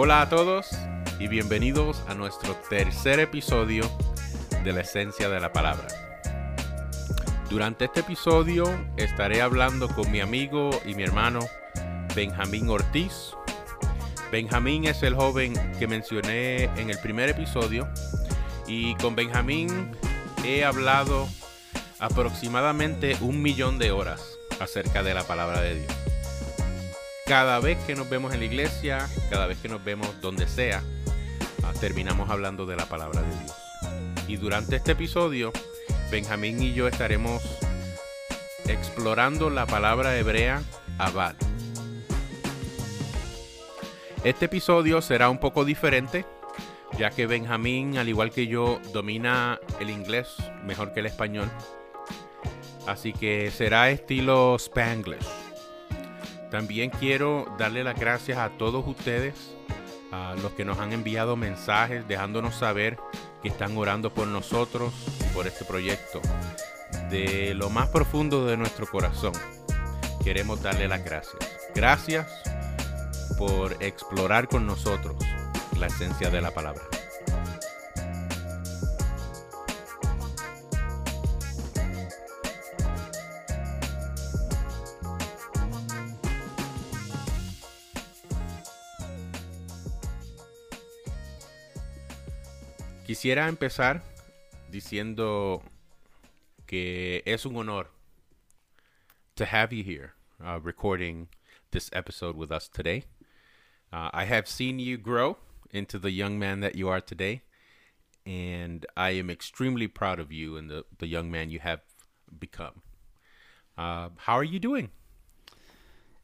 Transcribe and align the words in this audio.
Hola 0.00 0.20
a 0.20 0.28
todos 0.28 0.70
y 1.18 1.26
bienvenidos 1.26 2.04
a 2.06 2.14
nuestro 2.14 2.54
tercer 2.70 3.18
episodio 3.18 3.82
de 4.62 4.72
la 4.72 4.82
esencia 4.82 5.28
de 5.28 5.40
la 5.40 5.52
palabra. 5.52 5.88
Durante 7.50 7.86
este 7.86 8.00
episodio 8.00 8.64
estaré 8.96 9.42
hablando 9.42 9.88
con 9.88 10.08
mi 10.12 10.20
amigo 10.20 10.70
y 10.86 10.94
mi 10.94 11.02
hermano 11.02 11.40
Benjamín 12.14 12.68
Ortiz. 12.68 13.32
Benjamín 14.30 14.84
es 14.84 15.02
el 15.02 15.16
joven 15.16 15.52
que 15.80 15.88
mencioné 15.88 16.66
en 16.80 16.90
el 16.90 16.98
primer 17.00 17.30
episodio 17.30 17.88
y 18.68 18.94
con 18.98 19.16
Benjamín 19.16 19.90
he 20.44 20.64
hablado 20.64 21.26
aproximadamente 21.98 23.16
un 23.20 23.42
millón 23.42 23.80
de 23.80 23.90
horas 23.90 24.38
acerca 24.60 25.02
de 25.02 25.14
la 25.14 25.24
palabra 25.24 25.60
de 25.60 25.80
Dios. 25.80 26.07
Cada 27.28 27.60
vez 27.60 27.76
que 27.84 27.94
nos 27.94 28.08
vemos 28.08 28.32
en 28.32 28.40
la 28.40 28.46
iglesia, 28.46 29.06
cada 29.28 29.46
vez 29.46 29.58
que 29.58 29.68
nos 29.68 29.84
vemos 29.84 30.18
donde 30.22 30.48
sea, 30.48 30.82
ah, 31.62 31.74
terminamos 31.78 32.30
hablando 32.30 32.64
de 32.64 32.74
la 32.74 32.86
palabra 32.86 33.20
de 33.20 33.28
Dios. 33.28 33.54
Y 34.26 34.36
durante 34.38 34.76
este 34.76 34.92
episodio, 34.92 35.52
Benjamín 36.10 36.62
y 36.62 36.72
yo 36.72 36.88
estaremos 36.88 37.42
explorando 38.66 39.50
la 39.50 39.66
palabra 39.66 40.16
hebrea 40.16 40.62
abad. 40.96 41.34
Este 44.24 44.46
episodio 44.46 45.02
será 45.02 45.28
un 45.28 45.38
poco 45.38 45.66
diferente, 45.66 46.24
ya 46.96 47.10
que 47.10 47.26
Benjamín, 47.26 47.98
al 47.98 48.08
igual 48.08 48.30
que 48.30 48.46
yo, 48.46 48.80
domina 48.94 49.60
el 49.80 49.90
inglés 49.90 50.28
mejor 50.64 50.94
que 50.94 51.00
el 51.00 51.06
español. 51.06 51.50
Así 52.86 53.12
que 53.12 53.50
será 53.50 53.90
estilo 53.90 54.56
Spanglish. 54.56 55.37
También 56.50 56.90
quiero 56.90 57.46
darle 57.58 57.84
las 57.84 57.98
gracias 57.98 58.38
a 58.38 58.50
todos 58.50 58.86
ustedes, 58.86 59.34
a 60.10 60.34
los 60.42 60.52
que 60.52 60.64
nos 60.64 60.78
han 60.78 60.92
enviado 60.92 61.36
mensajes 61.36 62.08
dejándonos 62.08 62.54
saber 62.54 62.98
que 63.42 63.48
están 63.48 63.76
orando 63.76 64.12
por 64.12 64.26
nosotros 64.26 64.92
y 65.20 65.34
por 65.34 65.46
este 65.46 65.64
proyecto. 65.64 66.20
De 67.10 67.54
lo 67.54 67.70
más 67.70 67.88
profundo 67.88 68.46
de 68.46 68.56
nuestro 68.56 68.86
corazón, 68.86 69.32
queremos 70.24 70.62
darle 70.62 70.88
las 70.88 71.04
gracias. 71.04 71.36
Gracias 71.74 72.26
por 73.38 73.82
explorar 73.82 74.48
con 74.48 74.66
nosotros 74.66 75.16
la 75.78 75.86
esencia 75.86 76.30
de 76.30 76.40
la 76.40 76.50
palabra. 76.50 76.82
Quisiera 93.18 93.48
empezar 93.48 94.00
diciendo 94.70 95.60
que 96.66 97.20
es 97.26 97.44
un 97.46 97.56
honor 97.56 97.88
to 99.34 99.44
have 99.44 99.72
you 99.72 99.82
here 99.82 100.12
uh, 100.40 100.60
recording 100.62 101.26
this 101.72 101.90
episode 101.92 102.36
with 102.36 102.52
us 102.52 102.68
today. 102.68 103.02
Uh, 103.92 104.08
I 104.12 104.24
have 104.26 104.46
seen 104.46 104.78
you 104.78 104.96
grow 104.96 105.36
into 105.72 105.98
the 105.98 106.12
young 106.12 106.38
man 106.38 106.60
that 106.60 106.76
you 106.76 106.88
are 106.88 107.00
today, 107.00 107.42
and 108.24 108.86
I 108.96 109.10
am 109.18 109.30
extremely 109.30 109.88
proud 109.88 110.20
of 110.20 110.30
you 110.30 110.56
and 110.56 110.70
the, 110.70 110.84
the 110.98 111.08
young 111.08 111.28
man 111.28 111.50
you 111.50 111.58
have 111.58 111.80
become. 112.38 112.82
Uh, 113.76 114.10
how 114.18 114.34
are 114.34 114.44
you 114.44 114.60
doing? 114.60 114.90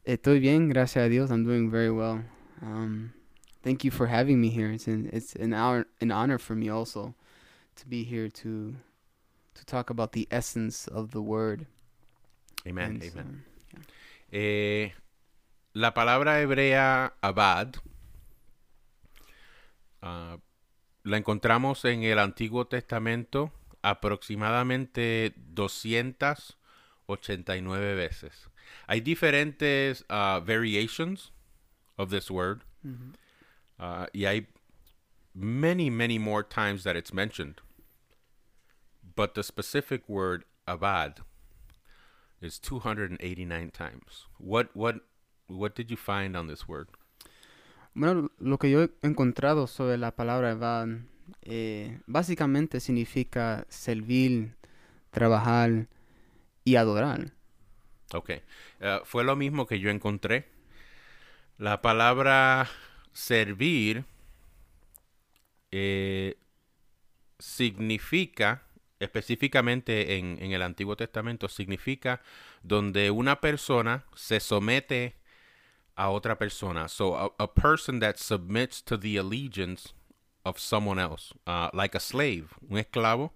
Estoy 0.07 0.39
bien, 0.39 0.69
gracias 0.69 1.07
a 1.07 1.09
Dios. 1.09 1.29
I'm 1.29 1.43
doing 1.43 1.69
very 1.69 1.91
well. 1.91 2.23
Um, 2.61 3.11
thank 3.65 3.83
you 3.83 3.89
for 3.91 4.07
having 4.07 4.39
me 4.39 4.49
here. 4.53 4.71
It's 4.71 4.87
an 4.87 5.09
it's 5.11 5.33
an 5.35 5.51
hour 5.53 5.87
an 5.99 6.11
honor 6.13 6.37
for 6.37 6.55
me 6.55 6.69
also 6.69 7.15
to 7.75 7.87
be 7.89 8.03
here 8.05 8.29
to 8.45 8.75
to 9.55 9.65
talk 9.65 9.89
about 9.89 10.11
the 10.13 10.27
essence 10.29 10.87
of 10.87 11.09
the 11.11 11.21
word. 11.21 11.65
Amen. 12.67 13.01
And 13.01 13.03
so, 13.03 13.09
Amen. 13.19 13.43
yeah. 13.73 13.79
Eh, 14.31 14.91
la 15.73 15.91
palabra 15.93 16.39
hebrea 16.41 17.13
abad 17.21 17.77
ah, 20.01 20.37
la 21.03 21.17
encontramos 21.17 21.83
en 21.85 22.03
el 22.03 22.17
Antiguo 22.19 22.65
Testamento 22.67 23.51
aproximadamente 23.83 25.33
289 25.53 27.95
veces. 27.95 28.49
Hay 28.87 29.01
diferentes 29.01 30.05
ah, 30.09 30.39
variations 30.43 31.31
of 31.97 32.09
this 32.09 32.29
word 32.31 32.63
Mhm. 32.85 33.13
Uh, 33.79 34.07
y 34.13 34.25
hay 34.25 34.47
many, 35.33 35.89
many 35.89 36.17
more 36.17 36.43
times 36.43 36.83
that 36.83 36.95
it's 36.95 37.13
mentioned. 37.13 37.61
But 39.15 39.33
the 39.35 39.43
specific 39.43 40.07
word 40.07 40.43
abad 40.67 41.21
is 42.41 42.59
289 42.59 43.71
times. 43.71 44.27
What 44.37 44.75
what 44.75 45.01
what 45.47 45.75
did 45.75 45.89
you 45.89 45.97
find 45.97 46.35
on 46.35 46.47
this 46.47 46.67
word? 46.67 46.87
Bueno, 47.93 48.29
lo 48.39 48.57
que 48.57 48.69
yo 48.69 48.81
he 48.83 48.89
encontrado 49.03 49.67
sobre 49.67 49.97
la 49.97 50.11
palabra 50.11 50.51
abad 50.51 50.87
eh, 51.43 51.99
básicamente 52.07 52.79
significa 52.79 53.65
servir, 53.69 54.55
trabajar 55.11 55.87
y 56.65 56.75
adorar. 56.75 57.31
Ok. 58.13 58.31
Uh, 58.81 59.03
fue 59.05 59.23
lo 59.23 59.35
mismo 59.35 59.65
que 59.65 59.79
yo 59.79 59.89
encontré. 59.89 60.45
La 61.57 61.81
palabra 61.81 62.67
servir 63.15 64.03
eh, 65.71 66.37
significa, 67.39 68.63
específicamente 68.99 70.17
en, 70.17 70.51
el 70.51 70.61
Antiguo 70.61 70.95
Testamento, 70.95 71.47
significa 71.47 72.21
donde 72.61 73.09
una 73.11 73.39
persona 73.39 74.05
se 74.15 74.39
somete 74.39 75.15
a 75.95 76.09
otra 76.09 76.37
persona. 76.37 76.87
So 76.89 77.15
a, 77.15 77.31
a 77.39 77.47
person 77.47 77.99
that 78.01 78.17
submits 78.17 78.81
to 78.83 78.97
the 78.97 79.17
allegiance 79.17 79.93
of 80.43 80.59
someone 80.59 80.99
else, 80.99 81.33
uh, 81.47 81.69
like 81.73 81.95
a 81.95 81.99
slave, 81.99 82.53
un 82.69 82.77
esclavo, 82.77 83.31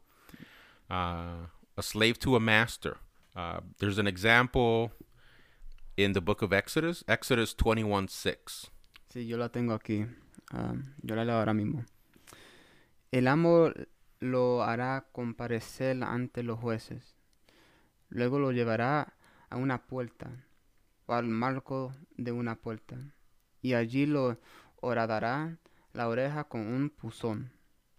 uh, 0.91 1.47
a 1.77 1.81
slave 1.81 2.19
to 2.19 2.35
a 2.35 2.39
master. 2.39 2.97
Uh, 3.33 3.61
there's 3.79 3.97
an 3.97 4.07
example 4.07 4.91
in 5.95 6.11
the 6.11 6.21
book 6.21 6.41
of 6.41 6.51
Exodus, 6.51 7.03
Exodus 7.07 7.53
21 7.53 8.09
6. 8.09 8.67
Sí, 9.09 9.27
yo 9.27 9.37
la 9.37 9.49
tengo 9.49 9.73
aquí. 9.73 10.05
Ah, 10.51 10.73
yo 11.01 11.15
la 11.15 11.25
leo 11.25 11.37
ahora 11.37 11.53
mismo. 11.53 11.83
El 13.11 13.27
amo 13.27 13.71
lo 14.19 14.63
hará 14.63 15.07
comparecer 15.11 16.03
ante 16.03 16.43
los 16.43 16.59
jueces. 16.59 17.15
Luego 18.09 18.39
lo 18.39 18.51
llevará 18.51 19.13
a 19.49 19.57
una 19.57 19.87
puerta 19.87 20.29
o 21.05 21.13
al 21.13 21.27
marco 21.27 21.91
de 22.17 22.31
una 22.31 22.55
puerta. 22.55 22.97
Y 23.61 23.73
allí 23.73 24.05
lo 24.05 24.37
horadará 24.81 25.57
la 25.93 26.07
oreja 26.07 26.43
con 26.43 26.61
un 26.61 26.89
puzón. 26.89 27.51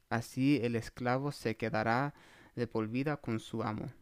Así 0.09 0.61
el 0.63 0.77
esclavo 0.77 1.33
se 1.33 1.57
quedará 1.57 2.15
de 2.55 2.67
por 2.67 2.89
con 3.21 3.41
su 3.41 3.63
amo. 3.63 3.93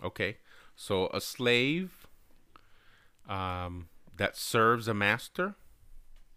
Okay, 0.00 0.38
so 0.74 1.08
a 1.14 1.20
slave 1.20 1.90
um, 3.28 3.88
that 4.16 4.36
serves 4.36 4.88
a 4.88 4.94
master, 4.94 5.54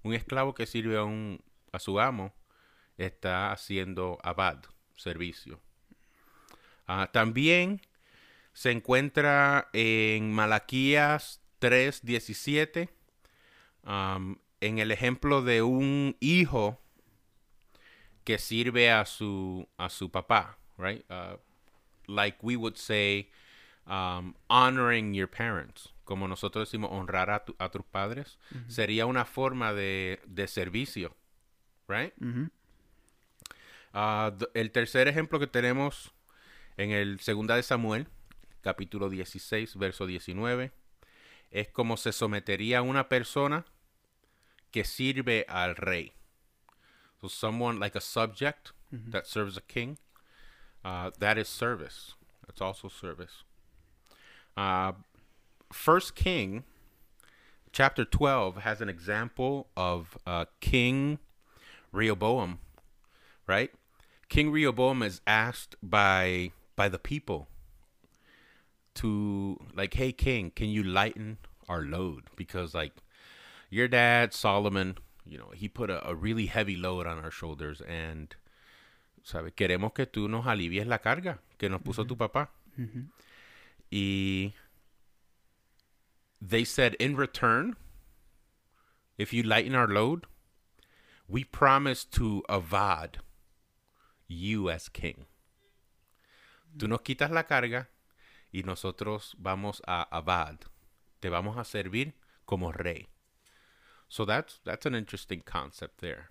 un 0.06 0.14
esclavo 0.14 0.54
que 0.54 0.68
sirve 0.68 0.98
a, 0.98 1.04
un, 1.04 1.44
a 1.72 1.80
su 1.80 2.00
amo, 2.00 2.32
está 2.96 3.52
haciendo 3.52 4.20
abad, 4.22 4.64
servicio. 4.96 5.60
Ah, 6.88 7.10
también 7.12 7.82
se 8.54 8.70
encuentra 8.70 9.68
en 9.74 10.32
Malaquías 10.32 11.42
3:17, 11.60 12.90
um, 13.84 14.38
en 14.62 14.78
el 14.78 14.92
ejemplo 14.92 15.42
de 15.42 15.64
un 15.64 16.16
hijo 16.20 16.80
que 18.24 18.38
sirve 18.38 18.92
a 18.92 19.06
su, 19.06 19.68
a 19.78 19.90
su 19.90 20.12
papá, 20.12 20.60
right? 20.78 21.04
Uh, 21.10 21.38
like 22.08 22.38
we 22.44 22.56
would 22.56 22.78
say, 22.78 23.32
um, 23.88 24.36
honoring 24.52 25.16
your 25.16 25.28
parents, 25.28 25.95
como 26.06 26.28
nosotros 26.28 26.68
decimos 26.70 26.92
honrar 26.94 27.30
a, 27.32 27.44
tu- 27.46 27.56
a 27.60 27.70
tus 27.70 27.84
padres, 27.84 28.40
sería 28.68 29.06
una 29.06 29.26
forma 29.26 29.74
de, 29.74 30.22
de 30.28 30.48
servicio, 30.48 31.16
right? 31.88 32.14
Ah, 33.94 34.32
d- 34.38 34.48
el 34.54 34.72
tercer 34.72 35.08
ejemplo 35.08 35.40
que 35.40 35.48
tenemos 35.48 36.12
en 36.78 36.92
el 36.92 37.20
segunda 37.20 37.56
de 37.56 37.64
Samuel, 37.64 38.08
capítulo 38.62 39.10
16, 39.10 39.76
verso 39.78 40.06
19, 40.06 40.72
es 41.52 41.68
como 41.70 41.98
se 41.98 42.12
sometería 42.12 42.82
una 42.82 43.08
persona 43.10 43.66
que 44.72 44.84
sirve 44.84 45.46
al 45.48 45.76
rey. 45.76 46.14
So 47.22 47.30
someone 47.30 47.80
like 47.80 47.98
a 47.98 48.02
subject 48.02 48.72
that 49.12 49.26
serves 49.26 49.58
a 49.58 49.62
king, 49.62 49.98
uh, 50.84 51.12
that 51.20 51.38
is 51.38 51.48
service. 51.48 52.14
That's 52.46 52.62
also 52.62 52.90
service. 52.90 53.44
First 55.72 56.16
King 56.16 56.64
chapter 57.72 58.06
12 58.06 58.58
has 58.58 58.80
an 58.80 58.88
example 58.90 59.68
of 59.76 60.18
uh, 60.26 60.46
King 60.62 61.20
Rehoboam, 61.92 62.60
right? 63.48 63.72
King 64.30 64.50
Rehoboam 64.52 65.04
is 65.04 65.22
asked 65.28 65.76
by 65.84 66.52
by 66.76 66.90
the 66.90 67.00
people 67.00 67.48
to 68.96 69.58
like, 69.76 69.94
"Hey 69.94 70.12
king, 70.12 70.52
can 70.52 70.70
you 70.70 70.84
lighten 70.84 71.38
our 71.68 71.82
load 71.82 72.24
because 72.36 72.74
like 72.74 72.94
your 73.70 73.88
dad 73.88 74.34
Solomon, 74.34 74.98
you 75.26 75.38
know, 75.38 75.52
he 75.54 75.68
put 75.68 75.90
a, 75.90 76.08
a 76.08 76.16
really 76.16 76.46
heavy 76.48 76.76
load 76.76 77.06
on 77.08 77.20
our 77.20 77.32
shoulders 77.32 77.82
and 77.82 78.36
sabe, 79.24 79.52
queremos 79.52 79.94
que 79.94 80.06
tú 80.06 80.30
nos 80.30 80.46
alivies 80.46 80.86
la 80.86 81.00
carga 81.00 81.40
que 81.58 81.70
nos 81.70 81.82
puso 81.82 82.08
tu 82.08 82.16
papá." 82.16 82.50
Ujú. 82.80 83.06
Y 83.92 84.54
they 86.42 86.64
said, 86.64 86.96
in 86.96 87.16
return, 87.16 87.76
if 89.18 89.34
you 89.34 89.44
lighten 89.44 89.76
our 89.76 89.88
load, 89.88 90.26
we 91.28 91.44
promise 91.44 92.06
to 92.06 92.44
avad 92.50 93.16
you 94.28 94.70
as 94.70 94.90
king. 94.90 95.26
Tú 96.78 96.88
nos 96.88 97.00
quitas 97.00 97.32
la 97.32 97.44
carga 97.44 97.88
y 98.54 98.64
nosotros 98.64 99.36
vamos 99.42 99.82
a 99.88 100.08
avad. 100.12 100.58
Te 101.22 101.30
vamos 101.30 101.58
a 101.58 101.64
servir 101.64 102.14
como 102.46 102.72
rey. 102.72 103.08
So 104.08 104.26
that's 104.26 104.60
that's 104.64 104.86
an 104.86 104.94
interesting 104.94 105.42
concept 105.46 106.00
there. 106.00 106.30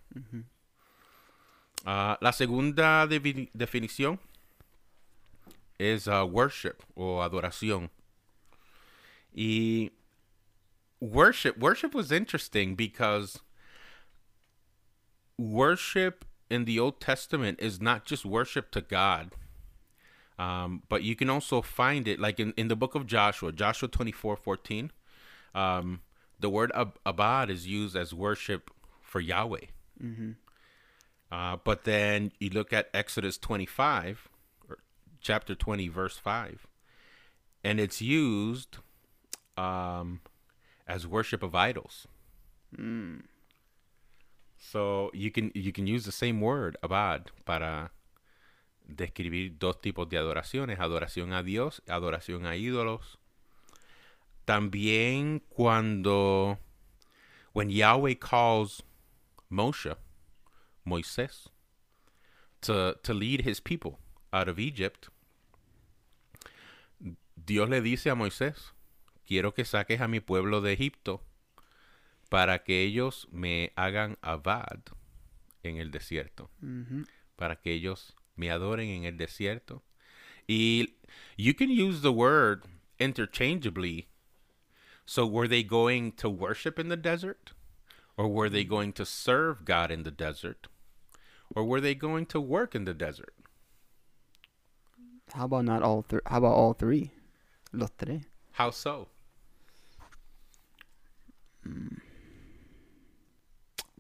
Ah, 1.84 2.16
la 2.20 2.30
segunda 2.32 3.06
definición 3.06 4.18
es 5.78 6.06
uh, 6.06 6.24
worship 6.24 6.82
o 6.94 7.22
adoración. 7.22 7.90
Y 9.36 9.90
worship, 11.00 11.58
worship 11.58 11.94
was 11.94 12.10
interesting 12.12 12.74
because 12.74 13.40
worship 15.38 16.24
in 16.50 16.64
the 16.64 16.78
Old 16.78 17.00
Testament 17.00 17.58
is 17.60 17.80
not 17.80 18.04
just 18.04 18.24
worship 18.24 18.70
to 18.72 18.80
God, 18.80 19.32
um, 20.38 20.82
but 20.88 21.02
you 21.02 21.16
can 21.16 21.30
also 21.30 21.62
find 21.62 22.06
it 22.08 22.18
like 22.18 22.38
in, 22.40 22.52
in 22.56 22.68
the 22.68 22.76
book 22.76 22.94
of 22.94 23.06
Joshua, 23.06 23.52
Joshua 23.52 23.88
24 23.88 24.36
14. 24.36 24.92
Um, 25.54 26.00
the 26.40 26.50
word 26.50 26.72
ab- 26.74 26.98
abad 27.06 27.50
is 27.50 27.66
used 27.66 27.96
as 27.96 28.12
worship 28.12 28.70
for 29.00 29.20
Yahweh. 29.20 29.66
Uh, 31.30 31.56
but 31.64 31.84
then 31.84 32.32
you 32.38 32.50
look 32.50 32.72
at 32.72 32.88
Exodus 32.92 33.38
25, 33.38 34.28
or 34.68 34.78
chapter 35.20 35.54
20, 35.54 35.88
verse 35.88 36.16
5, 36.16 36.66
and 37.64 37.80
it's 37.80 38.00
used 38.00 38.78
um, 39.56 40.20
as 40.86 41.06
worship 41.06 41.42
of 41.42 41.54
idols. 41.54 42.06
So 44.58 45.10
you 45.12 45.30
can 45.30 45.52
you 45.54 45.72
can 45.72 45.86
use 45.86 46.04
the 46.04 46.12
same 46.12 46.40
word 46.40 46.76
abad 46.82 47.30
para 47.44 47.90
describir 48.86 49.58
dos 49.58 49.80
tipos 49.80 50.08
de 50.08 50.16
adoraciones, 50.16 50.78
adoración 50.78 51.32
a 51.32 51.42
Dios, 51.42 51.80
adoración 51.86 52.46
a 52.46 52.56
ídolos. 52.56 53.18
También 54.46 55.40
cuando 55.48 56.58
when 57.52 57.70
Yahweh 57.70 58.14
calls 58.14 58.82
Moshe, 59.50 59.94
Moisés, 60.86 61.48
to, 62.60 62.96
to 63.02 63.14
lead 63.14 63.42
his 63.42 63.60
people 63.60 63.98
out 64.32 64.48
of 64.48 64.58
Egypt, 64.58 65.08
Dios 67.36 67.68
le 67.68 67.80
dice 67.80 68.06
a 68.06 68.14
Moisés, 68.14 68.72
quiero 69.26 69.52
que 69.54 69.64
saques 69.64 70.00
a 70.00 70.08
mi 70.08 70.20
pueblo 70.20 70.60
de 70.60 70.72
Egipto 70.72 71.22
para 72.30 72.58
que 72.64 72.82
ellos 72.82 73.26
me 73.30 73.72
hagan 73.76 74.16
abad 74.22 74.80
en 75.62 75.78
el 75.78 75.90
desierto, 75.90 76.50
Ujú. 76.62 77.06
para 77.36 77.56
que 77.56 77.72
ellos 77.72 78.14
me 78.36 78.50
adoren 78.50 78.88
en 78.90 79.04
el 79.04 79.16
desierto. 79.16 79.82
Y 80.48 80.96
you 81.38 81.54
can 81.54 81.70
use 81.70 82.02
the 82.02 82.12
word 82.12 82.64
interchangeably. 82.98 84.08
So 85.06 85.26
were 85.26 85.46
they 85.48 85.62
going 85.62 86.12
to 86.12 86.28
worship 86.28 86.78
in 86.78 86.88
the 86.88 86.96
desert? 86.96 87.52
Or 88.16 88.28
were 88.28 88.48
they 88.50 88.64
going 88.64 88.92
to 88.94 89.04
serve 89.04 89.64
God 89.64 89.90
in 89.90 90.02
the 90.04 90.10
desert? 90.10 90.68
Or 91.54 91.64
were 91.64 91.80
they 91.80 91.94
going 91.94 92.26
to 92.26 92.40
work 92.40 92.74
in 92.74 92.84
the 92.84 92.94
desert? 92.94 93.34
How 95.34 95.44
about 95.46 95.64
not 95.64 95.82
all 95.82 96.02
three? 96.02 96.20
How 96.26 96.38
about 96.38 96.54
all 96.54 96.74
three? 96.74 97.10
Los 97.72 97.90
tres. 97.98 98.22
How 98.52 98.70
so? 98.70 99.08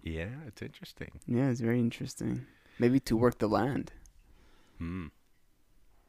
Yeah, 0.02 0.28
it's 0.46 0.60
interesting. 0.62 1.10
Yeah, 1.26 1.48
it's 1.50 1.60
very 1.60 1.80
interesting. 1.80 2.46
Maybe 2.78 3.00
to 3.00 3.16
work 3.16 3.38
the 3.38 3.48
land, 3.48 3.92
Hmm. 4.78 5.06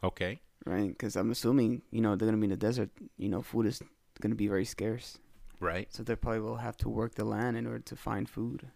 Okay. 0.04 0.40
right? 0.66 0.90
Because 0.90 1.16
I'm 1.16 1.32
assuming, 1.32 1.82
you 1.92 2.02
know, 2.02 2.16
they're 2.16 2.28
gonna 2.28 2.38
be 2.38 2.46
in 2.46 2.50
the 2.52 2.58
desert. 2.58 2.90
You 3.18 3.30
know, 3.30 3.42
food 3.42 3.66
is 3.68 3.82
gonna 4.20 4.36
be 4.36 4.48
very 4.48 4.66
scarce, 4.66 5.20
Right. 5.60 5.92
so 5.94 6.04
they 6.04 6.16
probably 6.16 6.42
will 6.42 6.58
have 6.58 6.76
to 6.78 6.90
work 6.90 7.16
the 7.16 7.24
land 7.26 7.56
in 7.58 7.66
order 7.66 7.80
to 7.80 7.96
find 7.96 8.30
food. 8.30 8.72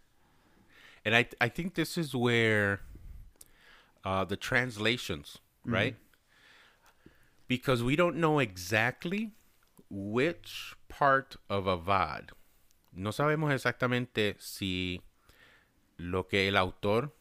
And 1.03 1.15
I 1.15 1.27
I 1.41 1.49
think 1.49 1.73
this 1.75 1.97
is 1.97 2.15
where 2.15 2.81
uh, 4.05 4.23
the 4.25 4.37
translations, 4.37 5.39
right? 5.65 5.95
Because 7.47 7.83
we 7.83 7.95
don't 7.95 8.15
know 8.17 8.39
exactly 8.39 9.31
which 9.89 10.75
part 10.87 11.35
of 11.49 11.65
Avad. 11.65 12.29
No 12.91 13.11
sabemos 13.11 13.53
exactamente 13.53 14.35
si 14.39 15.01
lo 15.97 16.27
que 16.27 16.47
el 16.47 16.57
autor 16.57 17.15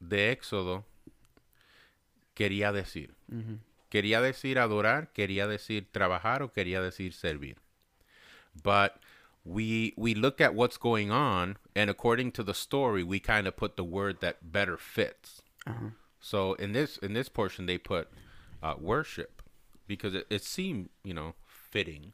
de 0.00 0.32
Éxodo 0.32 0.84
quería 2.34 2.72
decir. 2.72 3.14
Mm-hmm. 3.30 3.58
Quería 3.88 4.20
decir 4.20 4.58
adorar, 4.58 5.12
quería 5.12 5.46
decir 5.46 5.86
trabajar 5.90 6.42
o 6.42 6.52
quería 6.52 6.80
decir 6.80 7.12
servir. 7.12 7.58
But 8.62 9.00
we 9.44 9.92
we 9.96 10.14
look 10.14 10.40
at 10.40 10.54
what's 10.54 10.78
going 10.78 11.10
on 11.10 11.58
and 11.74 11.90
according 11.90 12.30
to 12.32 12.44
the 12.44 12.54
story 12.54 13.02
we 13.02 13.18
kind 13.18 13.46
of 13.48 13.56
put 13.56 13.76
the 13.76 13.84
word 13.84 14.20
that 14.20 14.52
better 14.52 14.76
fits. 14.76 15.42
Uh-huh. 15.66 15.90
So 16.20 16.54
in 16.54 16.72
this 16.72 16.96
in 16.98 17.14
this 17.14 17.28
portion 17.28 17.66
they 17.66 17.78
put 17.78 18.08
uh, 18.62 18.74
worship 18.78 19.42
because 19.86 20.14
it, 20.14 20.26
it 20.30 20.44
seemed, 20.44 20.88
you 21.02 21.12
know, 21.12 21.34
fitting. 21.46 22.12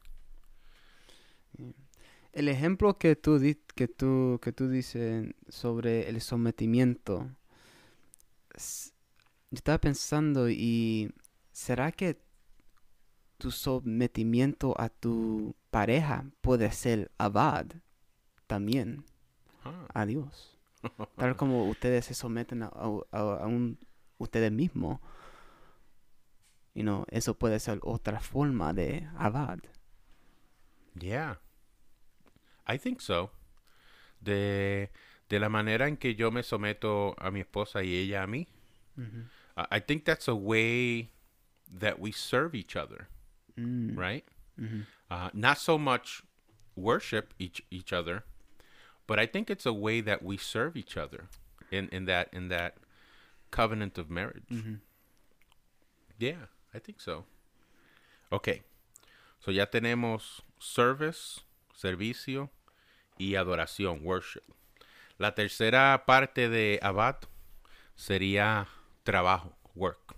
El 2.39 2.47
ejemplo 2.47 2.97
que 2.97 3.17
tú, 3.17 3.37
di- 3.37 3.59
que 3.75 3.89
tú, 3.89 4.39
que 4.41 4.53
tú 4.53 4.69
dices 4.69 5.35
sobre 5.49 6.07
el 6.07 6.21
sometimiento, 6.21 7.27
yo 8.55 9.57
estaba 9.57 9.77
pensando 9.77 10.49
y 10.49 11.13
¿será 11.51 11.91
que 11.91 12.21
tu 13.39 13.51
sometimiento 13.51 14.73
a 14.79 14.87
tu 14.87 15.53
pareja 15.69 16.23
puede 16.39 16.71
ser 16.71 17.11
abad 17.17 17.65
también 18.47 19.03
Huh. 19.65 19.87
a 19.93 20.05
Dios? 20.05 20.57
Tal 21.17 21.35
como 21.35 21.67
ustedes 21.67 22.05
se 22.05 22.13
someten 22.13 22.63
a- 22.63 22.67
a 22.67 23.47
un, 23.47 23.77
ustedes 24.17 24.49
mismos, 24.53 25.01
you 26.73 26.83
know, 26.83 27.03
eso 27.09 27.33
puede 27.37 27.59
ser 27.59 27.79
otra 27.83 28.21
forma 28.21 28.71
de 28.71 29.09
abad. 29.17 29.59
Yeah. 30.97 31.41
I 32.69 32.77
think 32.77 33.01
so. 33.01 33.31
De, 34.21 34.89
de 35.29 35.39
la 35.39 35.49
manera 35.49 35.87
en 35.87 35.97
que 35.97 36.13
yo 36.13 36.29
me 36.31 36.41
someto 36.43 37.15
a 37.17 37.31
mi 37.31 37.41
esposa 37.41 37.81
y 37.83 37.95
ella 37.95 38.23
a 38.23 38.27
mí. 38.27 38.47
Uh, 38.97 39.65
I 39.71 39.79
think 39.79 40.03
that's 40.05 40.27
a 40.27 40.35
way 40.35 41.09
that 41.79 41.99
we 41.99 42.11
serve 42.11 42.53
each 42.53 42.75
other, 42.75 43.07
Mm. 43.57 43.97
right? 43.97 44.25
Mhm. 44.59 44.85
Uh, 45.09 45.29
not 45.33 45.57
so 45.57 45.77
much 45.77 46.21
worship 46.75 47.33
each 47.39 47.61
each 47.71 47.91
other, 47.93 48.23
but 49.07 49.17
I 49.19 49.25
think 49.25 49.49
it's 49.49 49.65
a 49.65 49.73
way 49.73 50.01
that 50.01 50.21
we 50.21 50.37
serve 50.37 50.75
each 50.77 50.95
other 50.97 51.27
in, 51.71 51.87
in 51.91 52.05
that 52.05 52.29
in 52.33 52.49
that 52.49 52.75
covenant 53.51 53.97
of 53.97 54.09
marriage. 54.09 54.49
Mhm. 54.51 54.79
Yeah, 56.19 56.47
I 56.73 56.79
think 56.79 56.99
so. 57.01 57.25
Okay. 58.31 58.61
So 59.39 59.51
ya 59.51 59.65
tenemos 59.65 60.41
service, 60.59 61.41
servicio 61.73 62.49
y 63.19 63.35
adoración, 63.35 63.99
worship. 64.03 64.43
La 65.19 65.35
tercera 65.35 66.05
parte 66.07 66.49
de 66.49 66.79
abad 66.81 67.17
sería 67.95 68.67
trabajo, 69.03 69.53
work. 69.75 70.15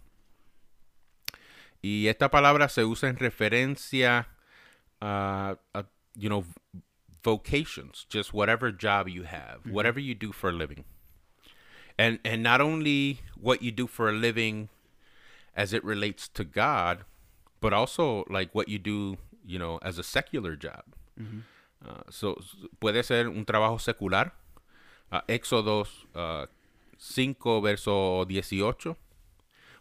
Y 1.81 2.07
esta 2.07 2.29
palabra 2.29 2.69
se 2.69 2.85
usa 2.85 3.09
en 3.09 3.17
referencia 3.17 4.27
a, 5.01 5.57
a, 5.73 5.85
you 6.15 6.29
know, 6.29 6.45
vocations, 7.23 8.05
just 8.09 8.33
whatever 8.33 8.71
job 8.71 9.07
you 9.07 9.23
have, 9.23 9.61
whatever 9.65 9.99
you 9.99 10.13
do 10.13 10.31
for 10.31 10.49
a 10.49 10.53
living. 10.53 10.85
And 11.97 12.19
and 12.23 12.43
not 12.43 12.61
only 12.61 13.21
what 13.35 13.61
you 13.61 13.71
do 13.71 13.87
for 13.87 14.09
a 14.09 14.13
living 14.13 14.69
as 15.55 15.73
it 15.73 15.83
relates 15.83 16.27
to 16.29 16.43
God, 16.43 17.05
but 17.59 17.73
also 17.73 18.25
like 18.29 18.53
what 18.53 18.69
you 18.69 18.79
do, 18.79 19.17
you 19.45 19.59
know, 19.59 19.79
as 19.81 19.97
a 19.97 20.03
secular 20.03 20.55
job, 20.55 20.83
Ujú. 21.19 21.41
Uh, 21.81 22.11
so, 22.11 22.35
puede 22.79 23.03
ser 23.03 23.27
un 23.27 23.45
trabajo 23.45 23.79
secular. 23.79 24.33
Uh, 25.11 25.19
Éxodo 25.27 25.81
uh, 25.81 26.47
5, 26.97 27.61
verso 27.61 28.25
18. 28.27 28.97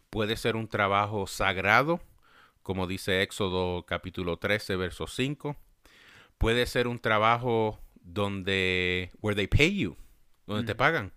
Puede 0.09 0.37
ser 0.37 0.57
un 0.57 0.67
trabajo 0.67 1.27
sagrado, 1.27 2.01
como 2.63 2.87
dice 2.87 3.23
Éxodo 3.23 3.85
capítulo 3.87 4.39
13, 4.39 4.77
verso 4.77 5.07
5. 5.07 5.57
Puede 6.39 6.67
ser 6.67 6.89
un 6.89 6.99
trabajo 6.99 7.79
donde, 8.03 9.11
where 9.21 9.37
they 9.37 9.47
pay 9.47 9.77
you, 9.77 9.97
donde 10.47 10.65
te 10.65 10.75
pagan. 10.75 11.13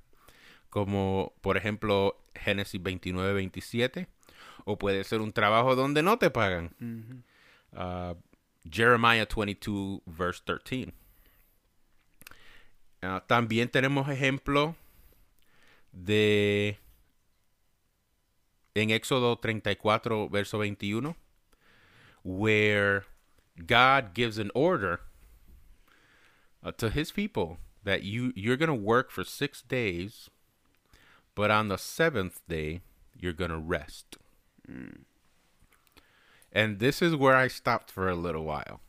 Como, 0.69 1.33
por 1.41 1.57
ejemplo, 1.57 2.17
Génesis 2.35 2.81
29, 2.81 3.33
27. 3.33 4.07
O 4.65 4.77
puede 4.77 5.03
ser 5.03 5.21
un 5.21 5.33
trabajo 5.33 5.75
donde 5.75 6.03
no 6.03 6.19
te 6.19 6.29
pagan. 6.29 6.75
Ujú. 6.79 7.23
Uh, 7.81 8.15
Jeremiah 8.67 9.25
22, 9.25 10.01
verse 10.07 10.41
13. 10.45 10.93
Uh, 13.01 13.19
también 13.27 13.69
tenemos 13.69 14.07
ejemplo 14.07 14.75
de 15.91 16.77
en 18.75 18.89
Éxodo 18.89 19.39
34, 19.39 20.29
verso 20.29 20.59
21, 20.59 21.15
where 22.23 23.03
God 23.67 24.13
gives 24.13 24.37
an 24.37 24.49
order 24.55 25.01
uh, 26.63 26.71
to 26.71 26.89
his 26.89 27.11
people 27.11 27.57
that 27.83 28.03
you 28.03 28.31
you're 28.35 28.57
going 28.57 28.69
to 28.69 28.73
work 28.73 29.11
for 29.11 29.25
6 29.25 29.61
days, 29.63 30.29
but 31.35 31.51
on 31.51 31.67
the 31.67 31.75
7th 31.75 32.39
day 32.47 32.81
you're 33.19 33.33
going 33.33 33.51
to 33.51 33.57
rest. 33.57 34.17
And 36.53 36.77
this 36.79 37.01
is 37.01 37.15
where 37.15 37.35
I 37.35 37.47
stopped 37.47 37.89
for 37.89 38.07
a 38.07 38.15
little 38.15 38.45
while. 38.45 38.79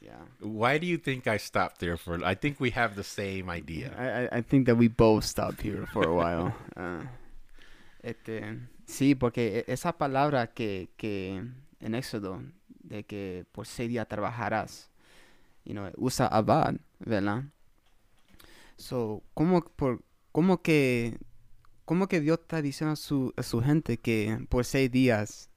Yeah. 0.00 0.24
Why 0.40 0.78
do 0.78 0.86
you 0.86 0.96
think 0.96 1.26
I 1.26 1.36
stopped 1.36 1.78
there 1.78 1.98
for? 1.98 2.24
I 2.24 2.34
think 2.34 2.58
we 2.58 2.70
have 2.70 2.96
the 2.96 3.04
same 3.04 3.50
idea. 3.50 3.92
I, 4.32 4.38
I, 4.38 4.40
think 4.40 4.64
that 4.66 4.76
we 4.76 4.88
both 4.88 5.24
stopped 5.24 5.60
here 5.60 5.86
for 5.92 6.08
a 6.08 6.14
while. 6.14 6.54
Ah, 6.74 7.02
este, 8.02 8.60
sí, 8.86 9.14
porque 9.14 9.62
esa 9.68 9.92
palabra 9.92 10.46
que, 10.46 10.88
que 10.96 11.44
en 11.80 11.94
Éxodo, 11.94 12.42
de 12.82 13.04
que 13.04 13.44
por 13.52 13.66
seis 13.66 13.90
días 13.90 14.08
trabajarás, 14.08 14.88
you 15.64 15.74
know, 15.74 15.90
usa 15.98 16.26
abad, 16.28 16.76
¿verdad? 16.98 17.44
So, 18.78 19.22
¿cómo, 19.34 19.60
por, 19.76 20.02
cómo 20.32 20.62
que, 20.62 21.18
cómo 21.84 22.08
que 22.08 22.20
Dios 22.20 22.38
está 22.40 22.62
diciendo 22.62 22.94
a 22.94 22.96
su, 22.96 23.34
a 23.36 23.42
su 23.42 23.60
gente 23.60 23.98
que 23.98 24.46
por 24.48 24.64
seis 24.64 24.90
días 24.90 25.49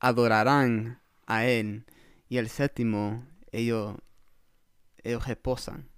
adorarán 0.00 1.00
a 1.26 1.46
Él 1.46 1.84
y 2.28 2.38
el 2.38 2.48
séptimo 2.48 3.26
ellos, 3.52 3.96
ellos 5.02 5.26
reposan? 5.26 5.88